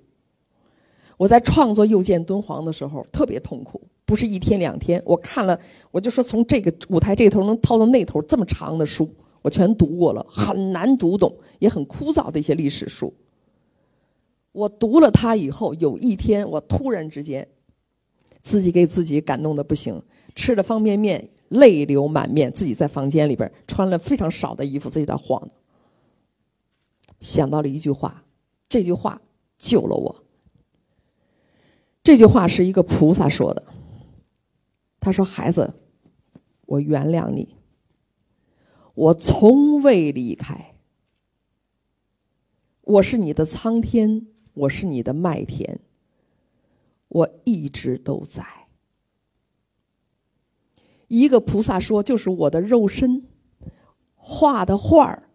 [1.17, 5.01] 我在创作《又见敦煌》的时候特别痛苦，不是一天两天。
[5.05, 5.57] 我看了，
[5.93, 9.09] 我就说从这个舞台这头能掏到那头这么长的书，
[9.43, 13.15] 我全读过了，很难读懂，也很枯燥的一些历史书。
[14.51, 17.47] 我读了它以后，有一天我突然之间，
[18.43, 20.03] 自己给自己感动的不行，
[20.35, 25.51] 吃了方便面，泪流满面，自己在房间里边穿了非常少的衣服，自己在晃。
[27.21, 28.25] 想到了一句话，
[28.69, 29.21] 这句话
[29.57, 30.25] 救了我。
[32.03, 33.63] 这句话是一个菩萨说的。
[34.99, 35.73] 他说：“孩子，
[36.67, 37.57] 我原谅你。
[38.95, 40.75] 我从未离开。
[42.83, 45.79] 我是你的苍天，我是你的麦田，
[47.09, 48.45] 我一直都在。”
[51.21, 53.25] 一个菩萨说：“就是我的肉身
[54.15, 55.29] 画的画儿、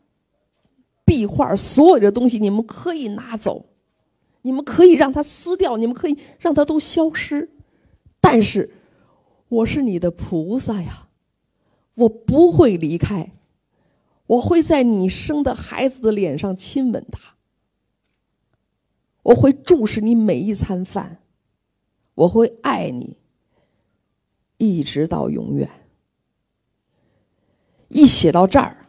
[1.05, 3.65] 壁画，所有的东西，你们可以拿走。”
[4.43, 7.49] 你们可以让它撕掉，你们可以让它都消失，
[8.21, 8.71] 但是
[9.49, 11.09] 我是你的菩萨呀，
[11.95, 13.33] 我不会离开，
[14.25, 17.35] 我会在你生的孩子的脸上亲吻他，
[19.23, 21.17] 我会注视你每一餐饭，
[22.15, 23.17] 我会爱你，
[24.57, 25.69] 一直到永远。
[27.89, 28.85] 一写到这儿，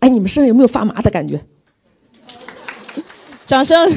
[0.00, 1.40] 哎，你们身上有没有发麻的感觉？
[3.46, 3.92] 掌声。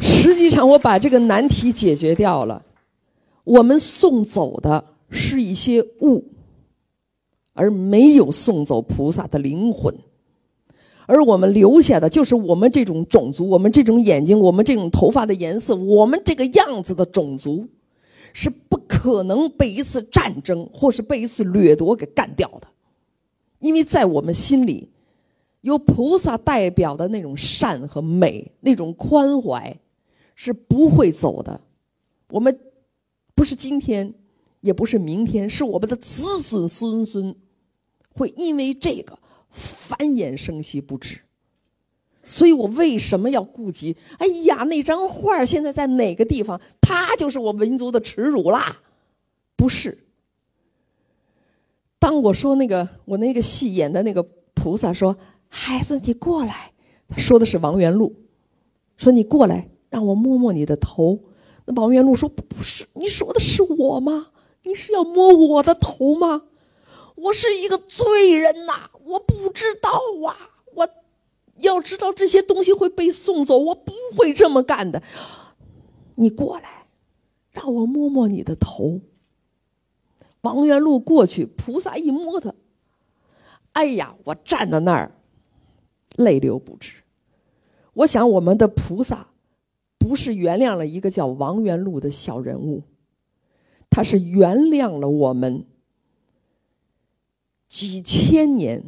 [0.00, 2.64] 实际上，我把这个难题解决掉了。
[3.44, 6.24] 我们送走的是一些物，
[7.54, 9.94] 而没有送走菩萨的灵魂。
[11.06, 17.68] 而我们留下的就是我们这种种族，我们这种眼睛，我们这种头发的颜色，我们这个样子的种族，
[18.32, 22.68] 是不可能被一次战争或是被一次掠夺给干掉的。
[23.58, 24.90] 因为在我们心里，
[25.60, 29.78] 有菩萨代表的那种善和美，那种宽怀。
[30.34, 31.60] 是不会走的，
[32.30, 32.58] 我们
[33.34, 34.12] 不是今天，
[34.62, 37.36] 也不是明天，是我们的子子孙孙
[38.14, 39.16] 会因为这个
[39.50, 41.20] 繁衍生息不止。
[42.32, 43.94] 所以我为什么要顾及？
[44.16, 46.58] 哎呀，那张画现在在哪个地方？
[46.80, 48.80] 它就是我民族的耻辱啦！
[49.54, 49.98] 不是。
[51.98, 54.22] 当我说那个我那个戏演的那个
[54.54, 55.14] 菩萨说
[55.46, 56.72] ：“孩子，你过来。”
[57.10, 58.16] 他说的是王元禄，
[58.96, 59.68] 说你过来。
[59.90, 61.18] 让我摸摸你的头，
[61.66, 64.28] 那王元禄说：“不是，你说的是我吗？
[64.62, 66.44] 你是要摸我的头吗？
[67.14, 69.90] 我是一个罪人呐，我不知道
[70.26, 70.61] 啊！
[71.62, 75.02] 要知道这些东西会被送走，我不会这么干的。
[76.16, 76.86] 你过来，
[77.50, 79.00] 让我摸摸你的头。”
[80.42, 82.54] 王元禄过去，菩萨一摸他，
[83.72, 85.12] 哎呀，我站在那儿，
[86.16, 86.96] 泪流不止。
[87.94, 89.28] 我想我们的菩萨。
[89.98, 92.82] 不是原谅了一个叫王元禄的小人物，
[93.88, 95.64] 他是原谅了我们
[97.68, 98.82] 几千年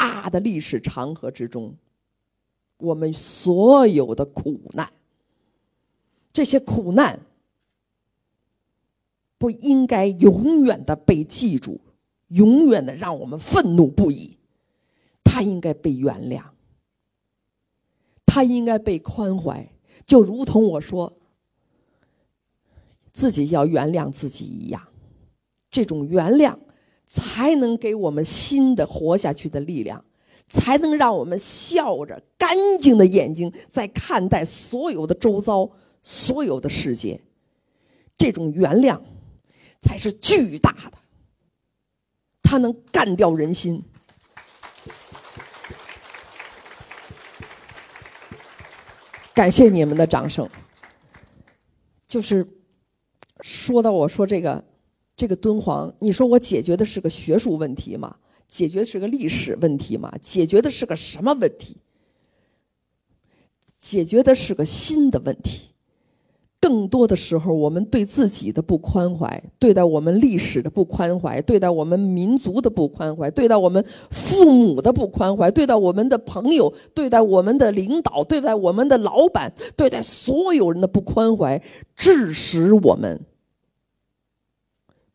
[0.00, 1.76] 大的历史长河之中，
[2.78, 4.90] 我们所有的苦难，
[6.32, 7.20] 这些苦难
[9.36, 11.78] 不应该永远的被记住，
[12.28, 14.38] 永远的让我们愤怒不已。
[15.22, 16.42] 它应该被原谅，
[18.24, 19.70] 它应该被宽怀，
[20.06, 21.12] 就如同我说。
[23.12, 24.80] 自己要原谅自己一样，
[25.70, 26.56] 这种原谅
[27.12, 30.04] 才能给我们新的活下去的力量，
[30.48, 35.68] 才能让我们笑着干净的眼睛在看待所有的周遭、
[36.04, 37.20] 所有的世界。
[38.16, 39.00] 这种原谅
[39.80, 40.92] 才是巨大的，
[42.40, 43.82] 它能干掉人心。
[49.34, 50.48] 感谢你们的掌声，
[52.06, 52.46] 就是。
[53.42, 54.62] 说到我说这个，
[55.20, 58.16] 这个敦煌，你说我解决的是个学术问题吗？
[58.48, 60.10] 解决的是个历史问题吗？
[60.22, 61.76] 解决的是个什么问题？
[63.78, 65.74] 解决的是个新的问题。
[66.58, 81.62] 更多的时候，我们对自己的不宽怀，对待我们历史的不宽怀，对待我们民族的不宽怀，对待我们父母的不宽怀，对待我们的朋友，对待我们的领导，对待我们的老板，对待所有人的不宽怀，
[81.94, 83.20] 致使我们。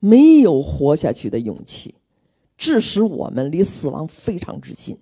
[0.06, 1.96] 没有活下去的勇气，
[2.58, 4.96] 致使我们离死亡非常之近。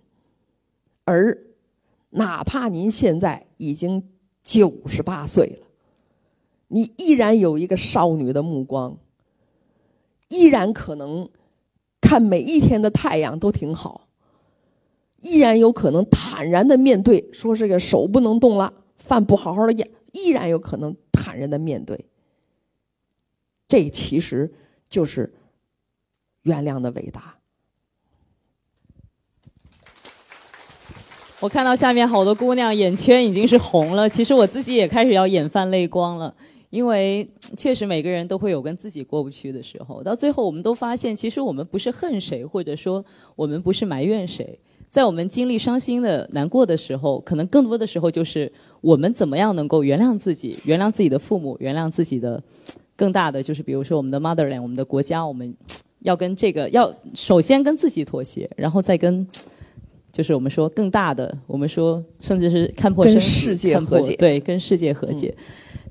[1.03, 1.37] 而
[2.09, 4.01] 哪怕您现在已经
[4.41, 5.67] 九十八岁了，
[6.69, 8.97] 你依然有一个少女的目光，
[10.29, 11.29] 依然可能
[11.99, 14.07] 看每一天的太阳都挺好，
[15.19, 22.05] 依然有可能坦然的面对，说这个手不能动了，饭不好好的咽，依然有可能坦然的面对。
[23.67, 24.49] 这其实。
[24.93, 25.33] 就是
[26.43, 27.33] 原谅的伟大。
[31.39, 36.35] 我看到下面好多姑娘眼圈已经是红了，其实我自己也开始要眼泛泪光了，
[36.69, 37.27] 因为
[37.57, 40.03] 确实每个人都会有跟自己过不去的时候。
[40.03, 43.03] 到最后，我们都发现，其实我们不是恨谁，或者说
[43.35, 52.43] 我们不是埋怨谁，在我们经历伤心的、难过的时候，可能更多的时候就是我们怎么样能够原谅自己，原谅自己的父母，原谅自己的。
[52.95, 55.55] 更大的就是，比如说我们的 motherland，我们的国家，我们
[56.01, 59.27] 要跟这个要首先跟自己妥协，然后再跟，
[60.11, 65.35] 就是我们说更大的，我们说甚至是看破跟世界和解，对，跟世界和解。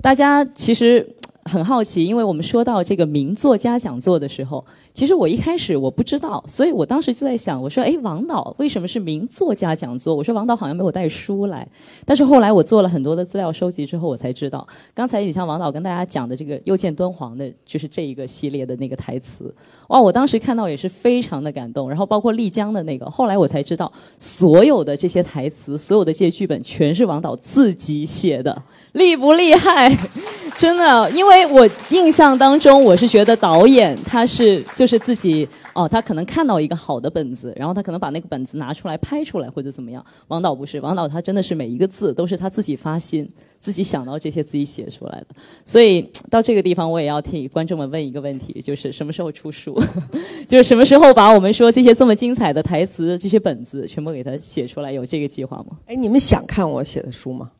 [0.01, 1.17] 大家其实。
[1.45, 10.15] 很好奇，因为我们说到这个名作家讲座的时候，其实我一开始我不知道，所以我当时就在想，我说，哎，王导为什么是名作家讲座？
[10.15, 11.67] 我说王导好像没有带书来，
[12.07, 19.53] 但是后来我做了很多的资料收集之后，我才知道，刚才你像王导跟大家讲的这个又见敦煌的，就是这一个系列的那个台词，
[19.89, 29.93] 哇，我当时看到也是非常的感动，然后包括丽江的那个，后来我才知道，所有的这些台词，所有的这些剧本，全是王导自己写的，厉不厉害？
[30.59, 40.05] 真的，因为我印象当中，我是觉得导演他是就是自己哦，他可能看到一个好的本子，然后他可能把那个本子拿出来拍出来或者怎么样。
[40.29, 45.27] 王导不是，王导他真的是每一个字都是他自己发心，自己想到这些自己写出来的。
[45.65, 49.81] 所以到这个地方，我也要替观众们问一个问题，就是什么时候出书？
[50.49, 54.93] 就是什么时候把我们说这些这么精彩的台词、这些本子全部给他写出来？
[54.93, 55.77] 有这个计划吗？
[55.87, 57.51] 哎，你们想看我写的书吗？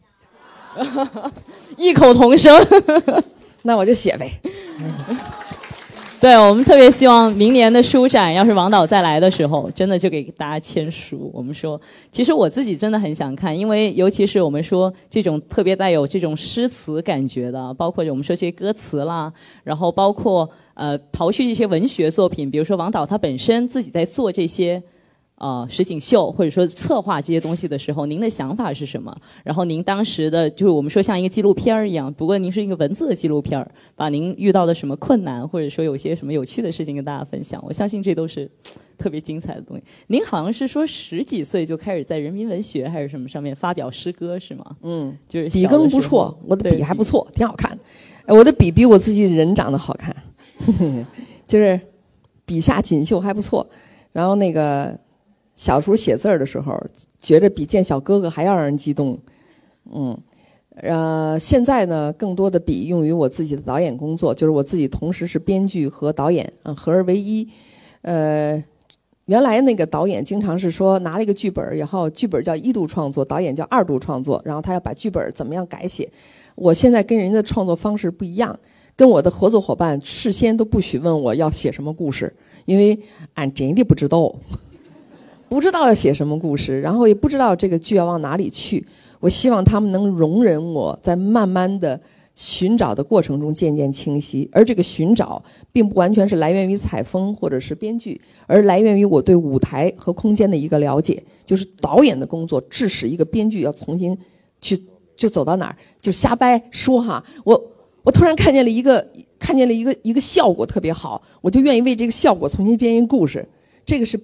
[1.77, 2.55] 异口同声，
[3.63, 4.31] 那我就写呗。
[6.21, 11.29] 对我们特别希望明年的书展，要是王导再来的时候，真的就给大家签书。
[11.35, 11.81] 我们说，
[12.13, 19.33] 其实我自己真的很想看，因为尤其是我们说这种特别带有这种诗词感觉的，包括我们说这些歌词啦，
[19.65, 24.81] 然后包括呃刨去一些文学作品，比如说王导他本身自己在做这些。
[25.43, 29.13] 呃，实景秀或者说策划这些东西的时候，您的想法是什么？
[29.43, 37.61] 然后您当时的就是我们说像一个纪录片儿一样，不过您是一个文字的纪录片儿，把您遇到的什么困难，或者说有些什么有趣的事情跟大家分享。
[37.67, 38.49] 我相信这都是
[38.97, 39.83] 特别精彩的东西。
[40.07, 44.65] 您好像是说十几岁就开始在人民文学还是什么上面发表诗歌是吗？
[44.83, 47.77] 嗯，就是笔耕不错，我的笔还不错，挺好看。
[48.27, 50.15] 哎我的笔比我自己人长得好看，
[51.49, 51.81] 就是
[52.47, 53.67] 笔下锦绣还不错。
[54.13, 54.97] 然后那个。
[55.55, 56.79] 小时候写字儿的时候，
[57.21, 59.19] 觉着比见小哥哥还要让人激动，
[59.93, 60.19] 嗯，
[60.77, 67.47] 呃，现在呢，更多的笔用于我自己的导演工作，就是我自己同时是编剧和导演，嗯，合而为一。
[68.01, 68.63] 呃，
[69.27, 76.11] 原来那个导演经常是说拿了一个剧本，然后剧本叫一度创作，导演叫二度创作，然后他要把剧本怎么样改写。
[76.57, 78.59] 我现在跟人家的创作方式不一样，
[78.97, 82.35] 跟我的合作伙伴事先都不许问我要写什么故事。
[82.65, 82.99] 因为
[83.35, 84.35] 俺真的不知道，
[85.53, 88.83] 不知道要写什么故事，然后也不知道这个剧要往哪里去。
[89.21, 92.01] 我希望他们能容忍我在慢慢的
[92.35, 101.23] 寻找的过程中渐渐清晰，而这个寻找并不完全是来源于采风或者是编剧，而来源于我对舞台和空间的一个了解。
[101.45, 104.17] 就是导演的工作，致使一个编剧要重新
[104.63, 104.83] 去
[105.15, 107.23] 就走到哪儿就瞎掰说哈。
[107.45, 107.63] 我
[108.05, 109.07] 我突然看见了一个
[109.39, 113.47] 看见了一个一个效果特别好，我就愿意为这个效果重新编一个故事。
[113.85, 114.19] 这个是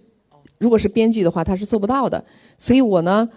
[0.58, 2.24] 如果是编剧的话，他是做不到的。
[2.56, 3.28] 所以我呢。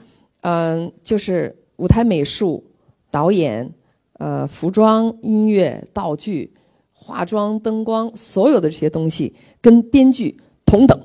[0.43, 2.63] 嗯，就是舞台美术、
[3.11, 3.71] 导演、
[4.13, 6.51] 呃，服装、音乐、道具、
[6.91, 10.99] 化妆、灯光，所有的这些东西跟编剧同等，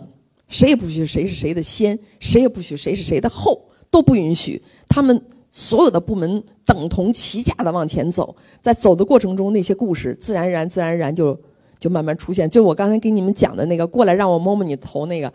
[0.49, 4.63] 谁也不许谁是谁的先，谁也不许谁是谁的后，都不允许。
[4.89, 11.39] 他们所有的部门等同齐价的往前走，在走的过程中，那些故事自然而然、自然而然就
[11.79, 12.49] 就慢慢出现。
[12.49, 15.31] 就我刚才给你们讲的那个，过来让我摸摸你头那个，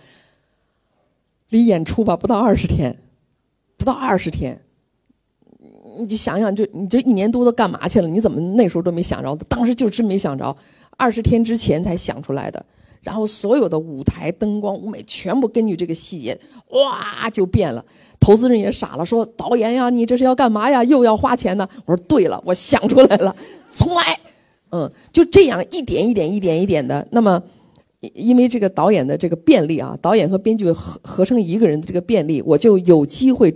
[1.52, 2.98] 离演出吧不到二十天。
[3.78, 4.62] 不到二十天，
[6.08, 8.08] 你想想，就你这一年多都干嘛去了？
[8.08, 9.36] 你怎么那时候都没想着？
[9.50, 10.56] 当时就真没想着，
[10.98, 12.64] 二十天之前才想出来的。
[13.02, 16.40] 然后所有的舞台灯光、舞美全部根据这个细节，
[16.70, 17.84] 哇就变了。
[18.20, 20.84] 投资人也傻了，说导演呀，你这是要干嘛呀？
[20.84, 21.68] 又要花钱呢？
[21.86, 23.36] 我说对了，我想出来了，
[23.72, 24.16] 重来。
[24.70, 27.08] 嗯，就这样一点一点、一点一点的。
[27.10, 27.42] 那么。
[28.02, 33.56] 因因为这个导演的这个便利啊，导演和编剧合合成一个人的这个便利，我就有机会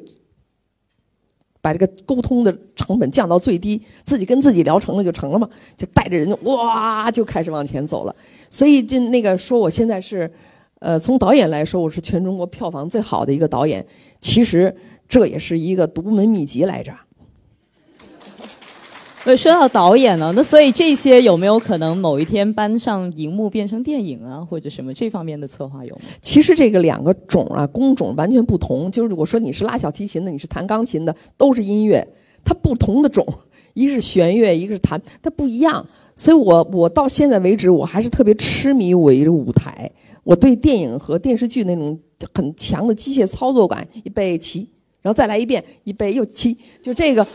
[1.61, 8.15] 把这个沟通的成本降到最低，自己跟自己聊成了就成了嘛，就带着人哇就开始往前走了。
[8.51, 10.31] 所以就那个说我现在是，
[10.79, 13.85] 呃，从导演来说我是全中国票房最好的一个导演，
[14.21, 14.75] 其实
[15.09, 16.93] 这也是一个独门秘籍来着。
[19.25, 25.97] 呃，说到导演呢，那所以这些有没有可能某一天搬上荧幕变成电影啊，或者什么这方面的策划有？
[26.21, 28.91] 其实这个两个种啊，工种完全不同。
[28.91, 32.07] 就是我说你是拉小提琴的，你是弹钢琴的，都是音乐，
[32.43, 33.25] 它不同的种，
[33.73, 35.83] 一个是弦乐，一个是弹，它不一样。
[36.15, 39.89] 所以我我到现在为止，我还是特别痴迷于舞台。
[40.23, 41.99] 我对电影和电视剧那种
[42.31, 44.69] 很强的机械操作感，一备齐，
[45.01, 47.25] 然后再来一遍，一备又齐，就这个。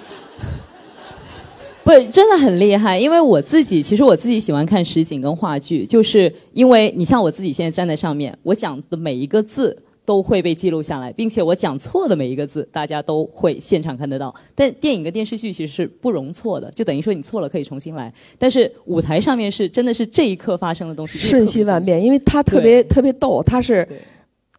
[1.82, 2.98] 不，真的很厉害。
[2.98, 14.34] 因为我自己，其实我自己喜欢看实景跟话剧，就是因为你像我自己现在站在上面，我讲的每一个字都会被记录下来，并且我讲错的每一个字，大家都会现场看得到。
[14.54, 18.12] 但电影跟电视剧其实是不容错的，就等于说你错了可以重新来。
[18.38, 22.02] 但是舞台上面是真的是这一刻发生的东西，瞬息万变。
[22.02, 23.88] 因为他特别特别逗，他是，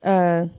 [0.01, 0.49] 呃。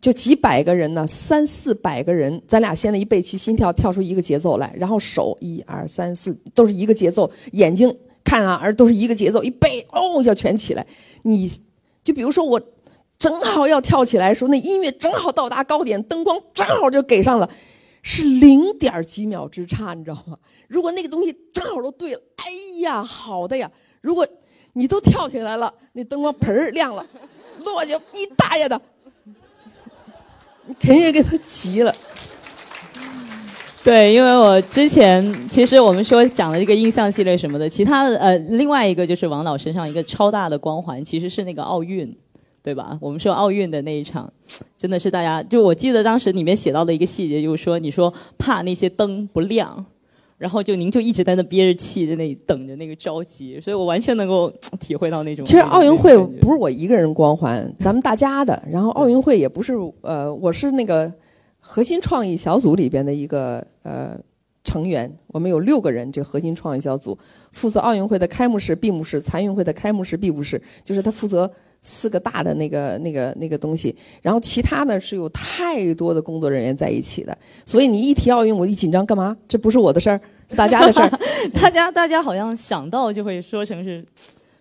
[0.00, 7.94] 就几百个人呢，三四百个人，咱俩现在一背齐心跳跳出一个节奏来，然后手一二三四都是一个节奏，眼睛
[8.24, 10.86] 看啊，而都是一个节奏，一背哦要全起来。
[11.22, 11.50] 你
[12.02, 12.58] 就比如说我
[13.18, 17.50] 正好要跳起来的时候，那音乐正好到达高点，灯光正好就给上了，
[18.00, 20.38] 是零点几秒之差，你知道吗？
[20.66, 22.44] 如果那个东西正好都对了，哎
[22.80, 23.70] 呀，好的呀！
[24.00, 24.26] 如果
[24.72, 27.04] 你都跳起来了，那灯光盆儿亮了，
[27.58, 28.80] 落下你大爷的！
[30.78, 31.94] 肯定给他急了。
[33.82, 42.14] 对，因为我之前其实我们说讲了这个印象系列什么的，其他的呃，另外一个就是王导身上一个超大的光环，其实是那个奥运，
[42.62, 42.98] 对吧？
[43.00, 44.30] 我们说奥运的那一场，
[44.76, 49.86] 真的是大家就我记得当时里面写到的一个细节，就是说你说怕那些灯不亮。
[50.40, 55.44] 然后就您就一直在那憋着气，在那里等着那个着急，所以我完全能够 体会到那种。
[55.44, 58.62] 其实奥运会不是我一个人光环，咱们大家的。
[58.66, 61.12] 然后奥运会也不是呃，我是那个
[61.58, 64.18] 核心创意小组里边的一个呃
[64.64, 67.18] 成员，我们有六个人，这核心创意小组
[67.52, 71.52] 负责奥运会的开幕式、闭幕式、残运会的开幕式、闭幕式，就是他负责。
[71.82, 79.36] 四个大的那个、那个、那个东西，然后其他呢是有太多的工作人员在一起的，所以你一提奥运，我一紧张，干嘛？
[79.48, 80.20] 这不是我的事儿，
[80.54, 81.08] 大家的事儿。
[81.54, 84.04] 大家大家好像想到就会说成是，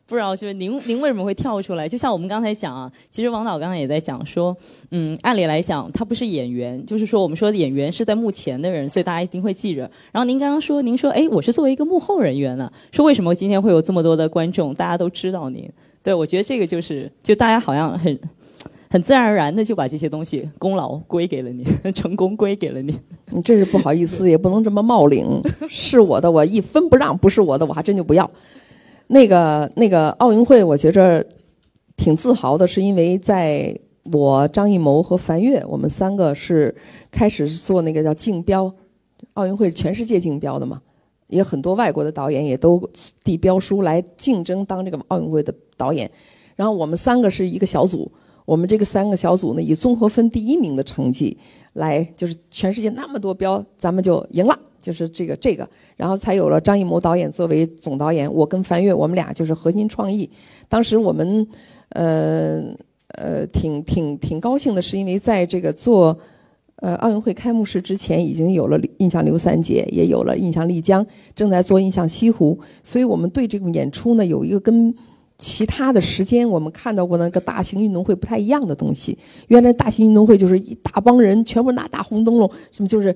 [0.06, 1.90] 不知道就是您您为什么会跳出来？
[1.90, 4.56] 就像我们刚才讲啊，其实王导刚才也在讲说，
[4.92, 9.82] 嗯，按理来讲他不是演员，就是说我们说演员是在幕前的人，所以大家一定会记着。
[10.14, 15.70] 然后您刚刚说，您说，哎，我是作为一个幕后人员呢，说为什么今天会有这么多的观众，大家都知道您？
[16.02, 18.18] 对，我觉得这个就是，就大家好像很，
[18.90, 22.98] 很自然而然的就把这些东西功劳归给了你， 成功归给了你。
[23.32, 25.42] 你这是不好意思，也不能这么冒领。
[25.70, 28.30] 是我的，我一分不让；不是我的，我还真就不要。
[29.08, 31.26] 那个那个奥运会，我觉着
[31.98, 33.78] 挺自豪的，是因为在
[34.14, 36.74] 我张艺谋和樊跃，我们三个是
[37.12, 38.74] 开始做那个叫竞标，
[39.34, 40.82] 奥运会是全世界竞标的嘛。
[41.28, 42.82] 也很多外国的导演也都
[43.24, 46.12] 递标书来竞争当这个奥运会的导演，
[46.58, 48.12] 然后我们三个是一个小组，
[48.44, 51.38] 我们这个三个小组呢以综合分第一名的成绩
[51.74, 60.30] 来，就是全世界那么多标，咱们就赢了，就是这个这个，然后才有了张艺谋导演作为总导演，我跟樊跃我们俩就是核心创意。
[60.68, 61.48] 当时我们
[61.92, 62.62] 呃
[63.16, 66.16] 呃挺挺挺高兴的，是因为在这个做。
[66.82, 71.06] 呃，奥运会开幕式之前已经有了印象刘三姐，也有了印象丽江，
[71.36, 74.96] 正在做印象西湖，所以我们对这个演出呢有一个跟
[75.40, 79.18] 其他的时间我们看到过那个大型运动会不太一样的东西。
[79.48, 83.16] 原来大型运动会就是一大帮人全部拿大红灯笼，什么就是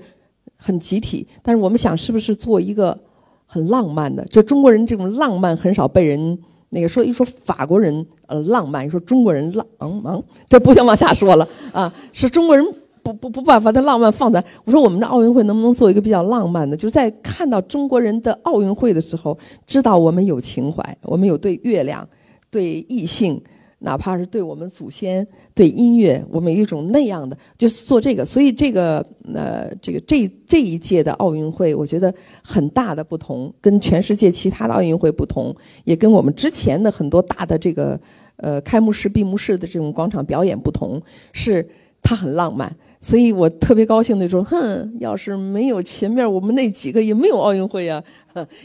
[0.55, 1.27] 很集体。
[1.41, 2.97] 但是我们想是不是做一个
[3.45, 4.23] 很浪漫的？
[4.25, 12.65] 就中国人这种浪漫很少被人那个说一说法国人呃浪漫，一说中国人浪嗯，这不想往下说了啊，是中国人。
[13.03, 16.77] 不不不把把它浪漫放在我说我们的奥运会能不能做一个比较浪漫的？
[16.77, 19.37] 就是在看到中国人的奥运会的时候，
[19.67, 22.07] 知道我们有情怀，我们有对月亮、
[22.49, 23.41] 对异性，
[23.79, 28.25] 哪怕是对我们祖先、对音乐，我们有一种那样的，就是做这个。
[28.25, 37.99] 所以这个呃，这个这这一届的奥运会，我觉得很大的不同，跟全世界其他的奥运会不同，也跟我们之前的很多大的这个
[38.37, 41.01] 呃开幕式、闭幕式的这种广场表演不同，
[41.33, 41.67] 是
[42.03, 42.75] 他很浪漫。
[42.99, 48.01] 所以我特别高兴的说：“哼，要是没有前面我们那几个，也没有奥运会呀。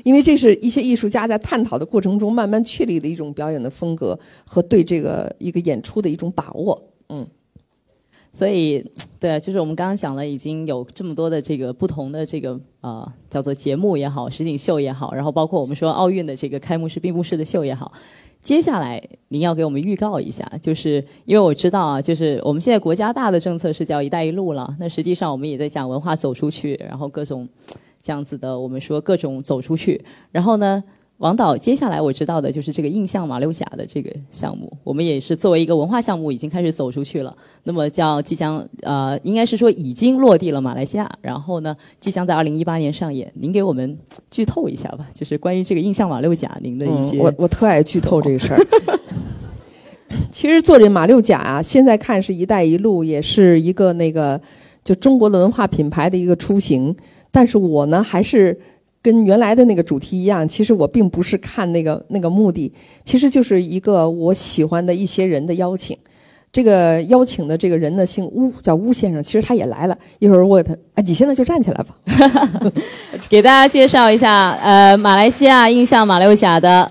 [0.05, 6.81] 因为这是一些艺术家在探讨的过程中慢慢确立的一种表演的风格和对这个一个演出的一种把握。
[7.09, 7.27] 嗯，
[8.33, 8.85] 所以
[9.19, 17.93] 对啊，就是我们刚刚讲了，已经有这么多的这个不同的这个呃叫做节目也好，实景秀也好，然后包括我们说奥运的这个开幕式、闭幕式的秀也好。”
[18.43, 24.75] 接下来您要给我们预告一下，就是因为我知道啊，就是我们现在国家大的政策是叫“一带一路”了。
[24.79, 27.47] 那实际上我们也在讲文化走出去，然后各种
[28.03, 30.03] 这样子的，我们说各种走出去。
[30.33, 30.83] 然后呢？
[31.19, 37.37] 王导，接下来我知道的就是这个印象马六甲的这个项目，我们也是作为一个文化项目已经开始走出去了。
[37.65, 43.29] 那么叫即将呃，应该是说已经落地了马来西亚，然后呢，即将在二零一八年上演。
[43.35, 43.99] 您给我们
[44.31, 47.19] 剧透一下吧，就是关于这个印象马六甲您的一些。
[47.19, 48.59] 我我特爱剧透这个事儿。
[50.31, 54.41] 其实做这马六甲啊，现在看是一带一路，也是一个那个
[54.85, 56.95] 就中国的文化品牌的一个出行。
[57.33, 58.57] 但是我呢，还是。
[59.03, 62.73] 跟原来的那个主题一样，其实我并不是看那个那个目的，
[63.05, 65.97] 其实就是一个我喜欢的一些人的邀请。
[66.51, 69.23] 这个邀请的这个人呢，姓巫，叫巫先生。
[69.23, 71.95] 其实他也来了，一会儿我给他，哎，你现在就站起来吧，
[73.29, 76.91] 给大家介绍一下，呃，马来西亚印象马六甲的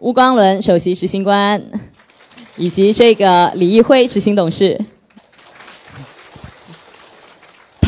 [0.00, 1.60] 巫光伦首席执行官，
[2.58, 4.78] 以及这个李毅辉执行董事。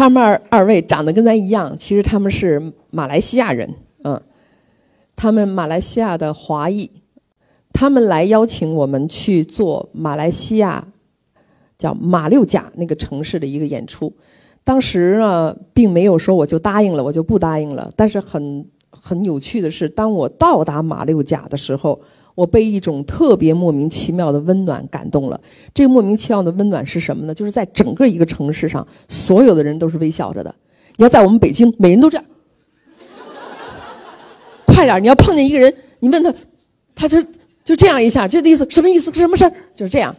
[0.03, 3.73] 他们二二位长得跟咱一样，其实他们是马来西亚人，
[4.03, 4.21] 嗯，
[5.15, 6.91] 他们马来西亚的华裔，
[7.73, 10.85] 他们来邀请我们去做马来西亚
[11.79, 14.13] 叫马六甲那个城市的一个演出。
[14.65, 17.93] 当时呢，并没有说我就答应了，我就不答应了。
[17.95, 22.01] 但是很很有趣的是，当我到达马六甲的时候。
[22.35, 25.41] 我被一种特别莫名其妙的温暖感动了。
[25.75, 27.35] 这个莫名其妙的温暖是什么呢？
[27.35, 30.55] 就是在整个一个城市上，所有的人都是微笑着的。
[30.97, 32.25] 你要在我们北京，每人都这样，
[34.67, 35.03] 快点！
[35.03, 36.35] 你要碰见一个人，你问他，
[36.95, 37.23] 他就
[37.65, 39.13] 就这样一下，就这意思什么意思？
[39.13, 39.53] 什么事儿？
[39.75, 40.15] 就是这样。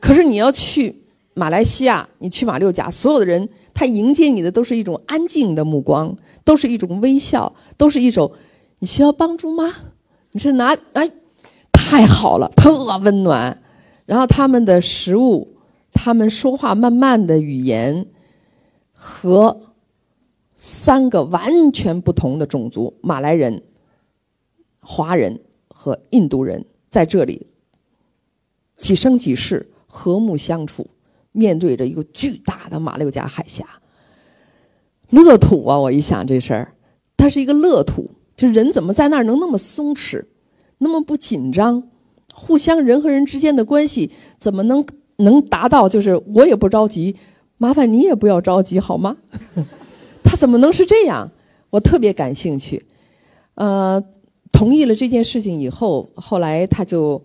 [0.00, 0.94] 可是你要去
[1.34, 8.30] 马来西亚，你去马六甲，所有的人他迎接你的都是一种安静的目光，都是一种微笑，都是一种
[8.80, 9.72] 你需要帮助吗？
[10.32, 11.10] 你是哪哎？
[11.92, 13.62] 太好了，特温暖。
[14.06, 15.58] 然后他们的食物，
[15.92, 18.06] 他们说话慢慢的语言，
[18.94, 19.74] 和
[20.54, 23.62] 三个完全不同的种族——马来人、
[24.80, 25.38] 华人
[25.68, 27.46] 和印度人，在这里
[28.78, 30.88] 几生几世和睦相处，
[31.32, 33.66] 面对着一个巨大的马六甲海峡，
[35.10, 35.78] 乐土啊！
[35.78, 36.74] 我一想这事儿，
[37.18, 40.24] 它是一个乐土，就人怎么在那儿能那么松弛？
[40.82, 41.80] 那么不紧张，
[42.34, 44.10] 互相人和人之间的关系
[44.40, 44.84] 怎么能
[45.18, 45.88] 能达到？
[45.88, 47.14] 就是我也不着急，
[47.56, 49.16] 麻烦你也不要着急，好吗？
[50.24, 51.30] 他怎么能是这样？
[51.70, 52.84] 我特别感兴趣。
[53.54, 54.02] 呃，
[54.50, 57.22] 同意了这件事情以后，后来他就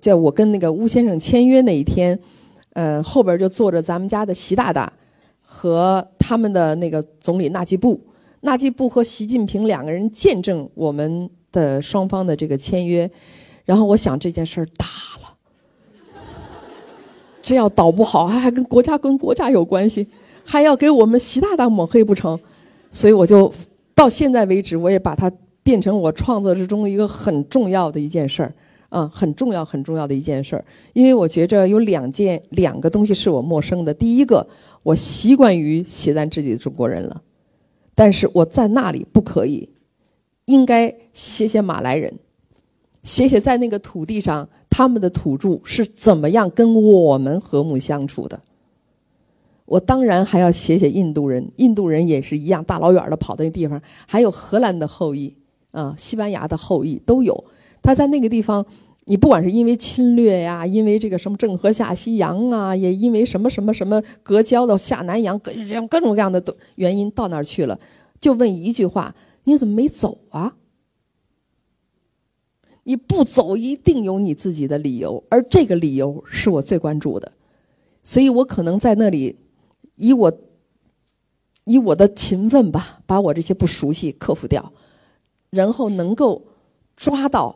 [0.00, 2.18] 叫我跟那个巫先生签约那一天，
[2.72, 4.92] 呃，后边就坐着咱们家的习大大
[5.40, 8.00] 和他们的那个总理纳吉布，
[8.40, 11.30] 纳吉布和习近平两个人见证我们。
[11.52, 13.10] 的双方的这个签约，
[13.64, 14.86] 然后我想这件事儿大
[15.22, 15.36] 了，
[17.42, 20.06] 这要倒不好，还还跟国家跟国家有关系，
[20.44, 22.38] 还要给我们习大大抹黑不成？
[22.90, 23.52] 所以我就
[23.94, 25.30] 到现在为止，我也把它
[25.62, 28.52] 变成我创作之中一个很重要的一件事儿
[28.88, 30.64] 啊，很重要很重要的一件事儿。
[30.92, 33.94] 因为我觉着有两件两个东西是我陌生的。
[33.94, 34.46] 第一个，
[34.82, 37.22] 我习惯于写咱自己的中国人了，
[37.94, 39.68] 但是我在那里不可以，
[40.50, 42.12] 应该写写马来人，
[43.02, 48.40] 写写在那个土地上他们的土著是怎么样跟我们和睦相处的。
[49.64, 55.32] 我当然还要写写印度人，印度人也是一样，大老远的跑到那地方，还有荷兰的后裔
[55.70, 57.44] 啊，西班牙的后裔都有。
[57.80, 58.66] 他在那个地方，
[59.04, 66.42] 你不管是因为侵略呀，因为这个什么郑和下西洋啊，也因为什么什么什么隔交的下南洋，各种各种各样的
[66.74, 67.78] 原因到那儿去了，
[68.20, 69.14] 就问一句话：
[69.44, 70.56] 你怎么没走啊？
[72.82, 77.30] 你不走，一定有你自己的理由，而这个理由是我最关注的，
[78.02, 79.36] 所以我可能在那里。
[79.96, 80.32] 以我，
[81.64, 84.72] 以我的勤奋吧，把我这些不熟悉克服掉，
[85.50, 86.42] 然后能够
[86.96, 87.54] 抓到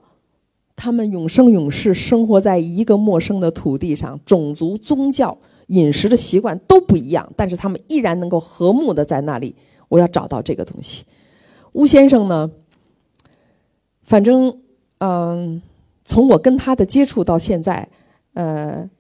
[0.77, 5.37] 他们永生永世生活在一个陌生的土地上，种族、宗教、
[5.69, 9.57] 饮食的习惯都不一样，但是他们依然能够和睦的在那里。
[9.89, 11.05] 我要找到这个东西。
[11.75, 12.51] 吴先生呢，
[14.03, 14.59] 反正
[14.99, 15.61] 嗯，
[16.05, 17.87] 从我跟他的接触到现在，
[18.33, 18.91] 呃。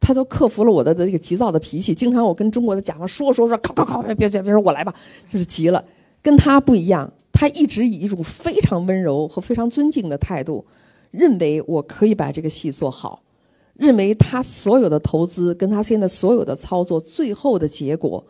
[0.00, 4.94] 他都克服了我的这个急躁的脾气，经常我跟中国的甲方说说说，靠靠靠，别别别说，我来吧，
[5.28, 5.84] 就是急了。
[6.22, 10.64] 跟他不一样，他一直以一种非常温柔和非常尊敬的态度，
[11.10, 13.20] 认为我可以把这个戏做好，
[13.74, 18.24] 认为他所有的投资跟他现在所有的操作，最后的结果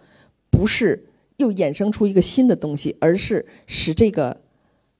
[0.50, 1.00] 不是
[1.38, 4.36] 又衍生出一个新的东西，而是使这个，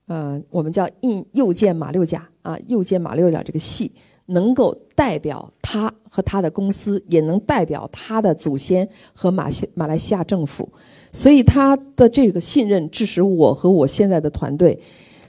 [0.06, 3.92] 呃，我们叫印右见马六甲啊，右见马六甲这个戏。
[4.30, 10.68] 能够代表他和他的公司，也能代表他的祖先和马西马来西亚政府，
[11.12, 14.78] 所以他的这个信任，致使我和我现在的团队，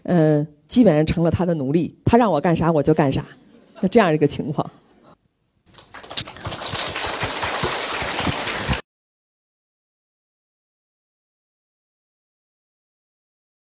[0.03, 1.95] 呃，基本上成了他的奴隶。
[2.03, 3.26] 他让我干啥我就干啥，
[3.80, 4.70] 那这样一个情况。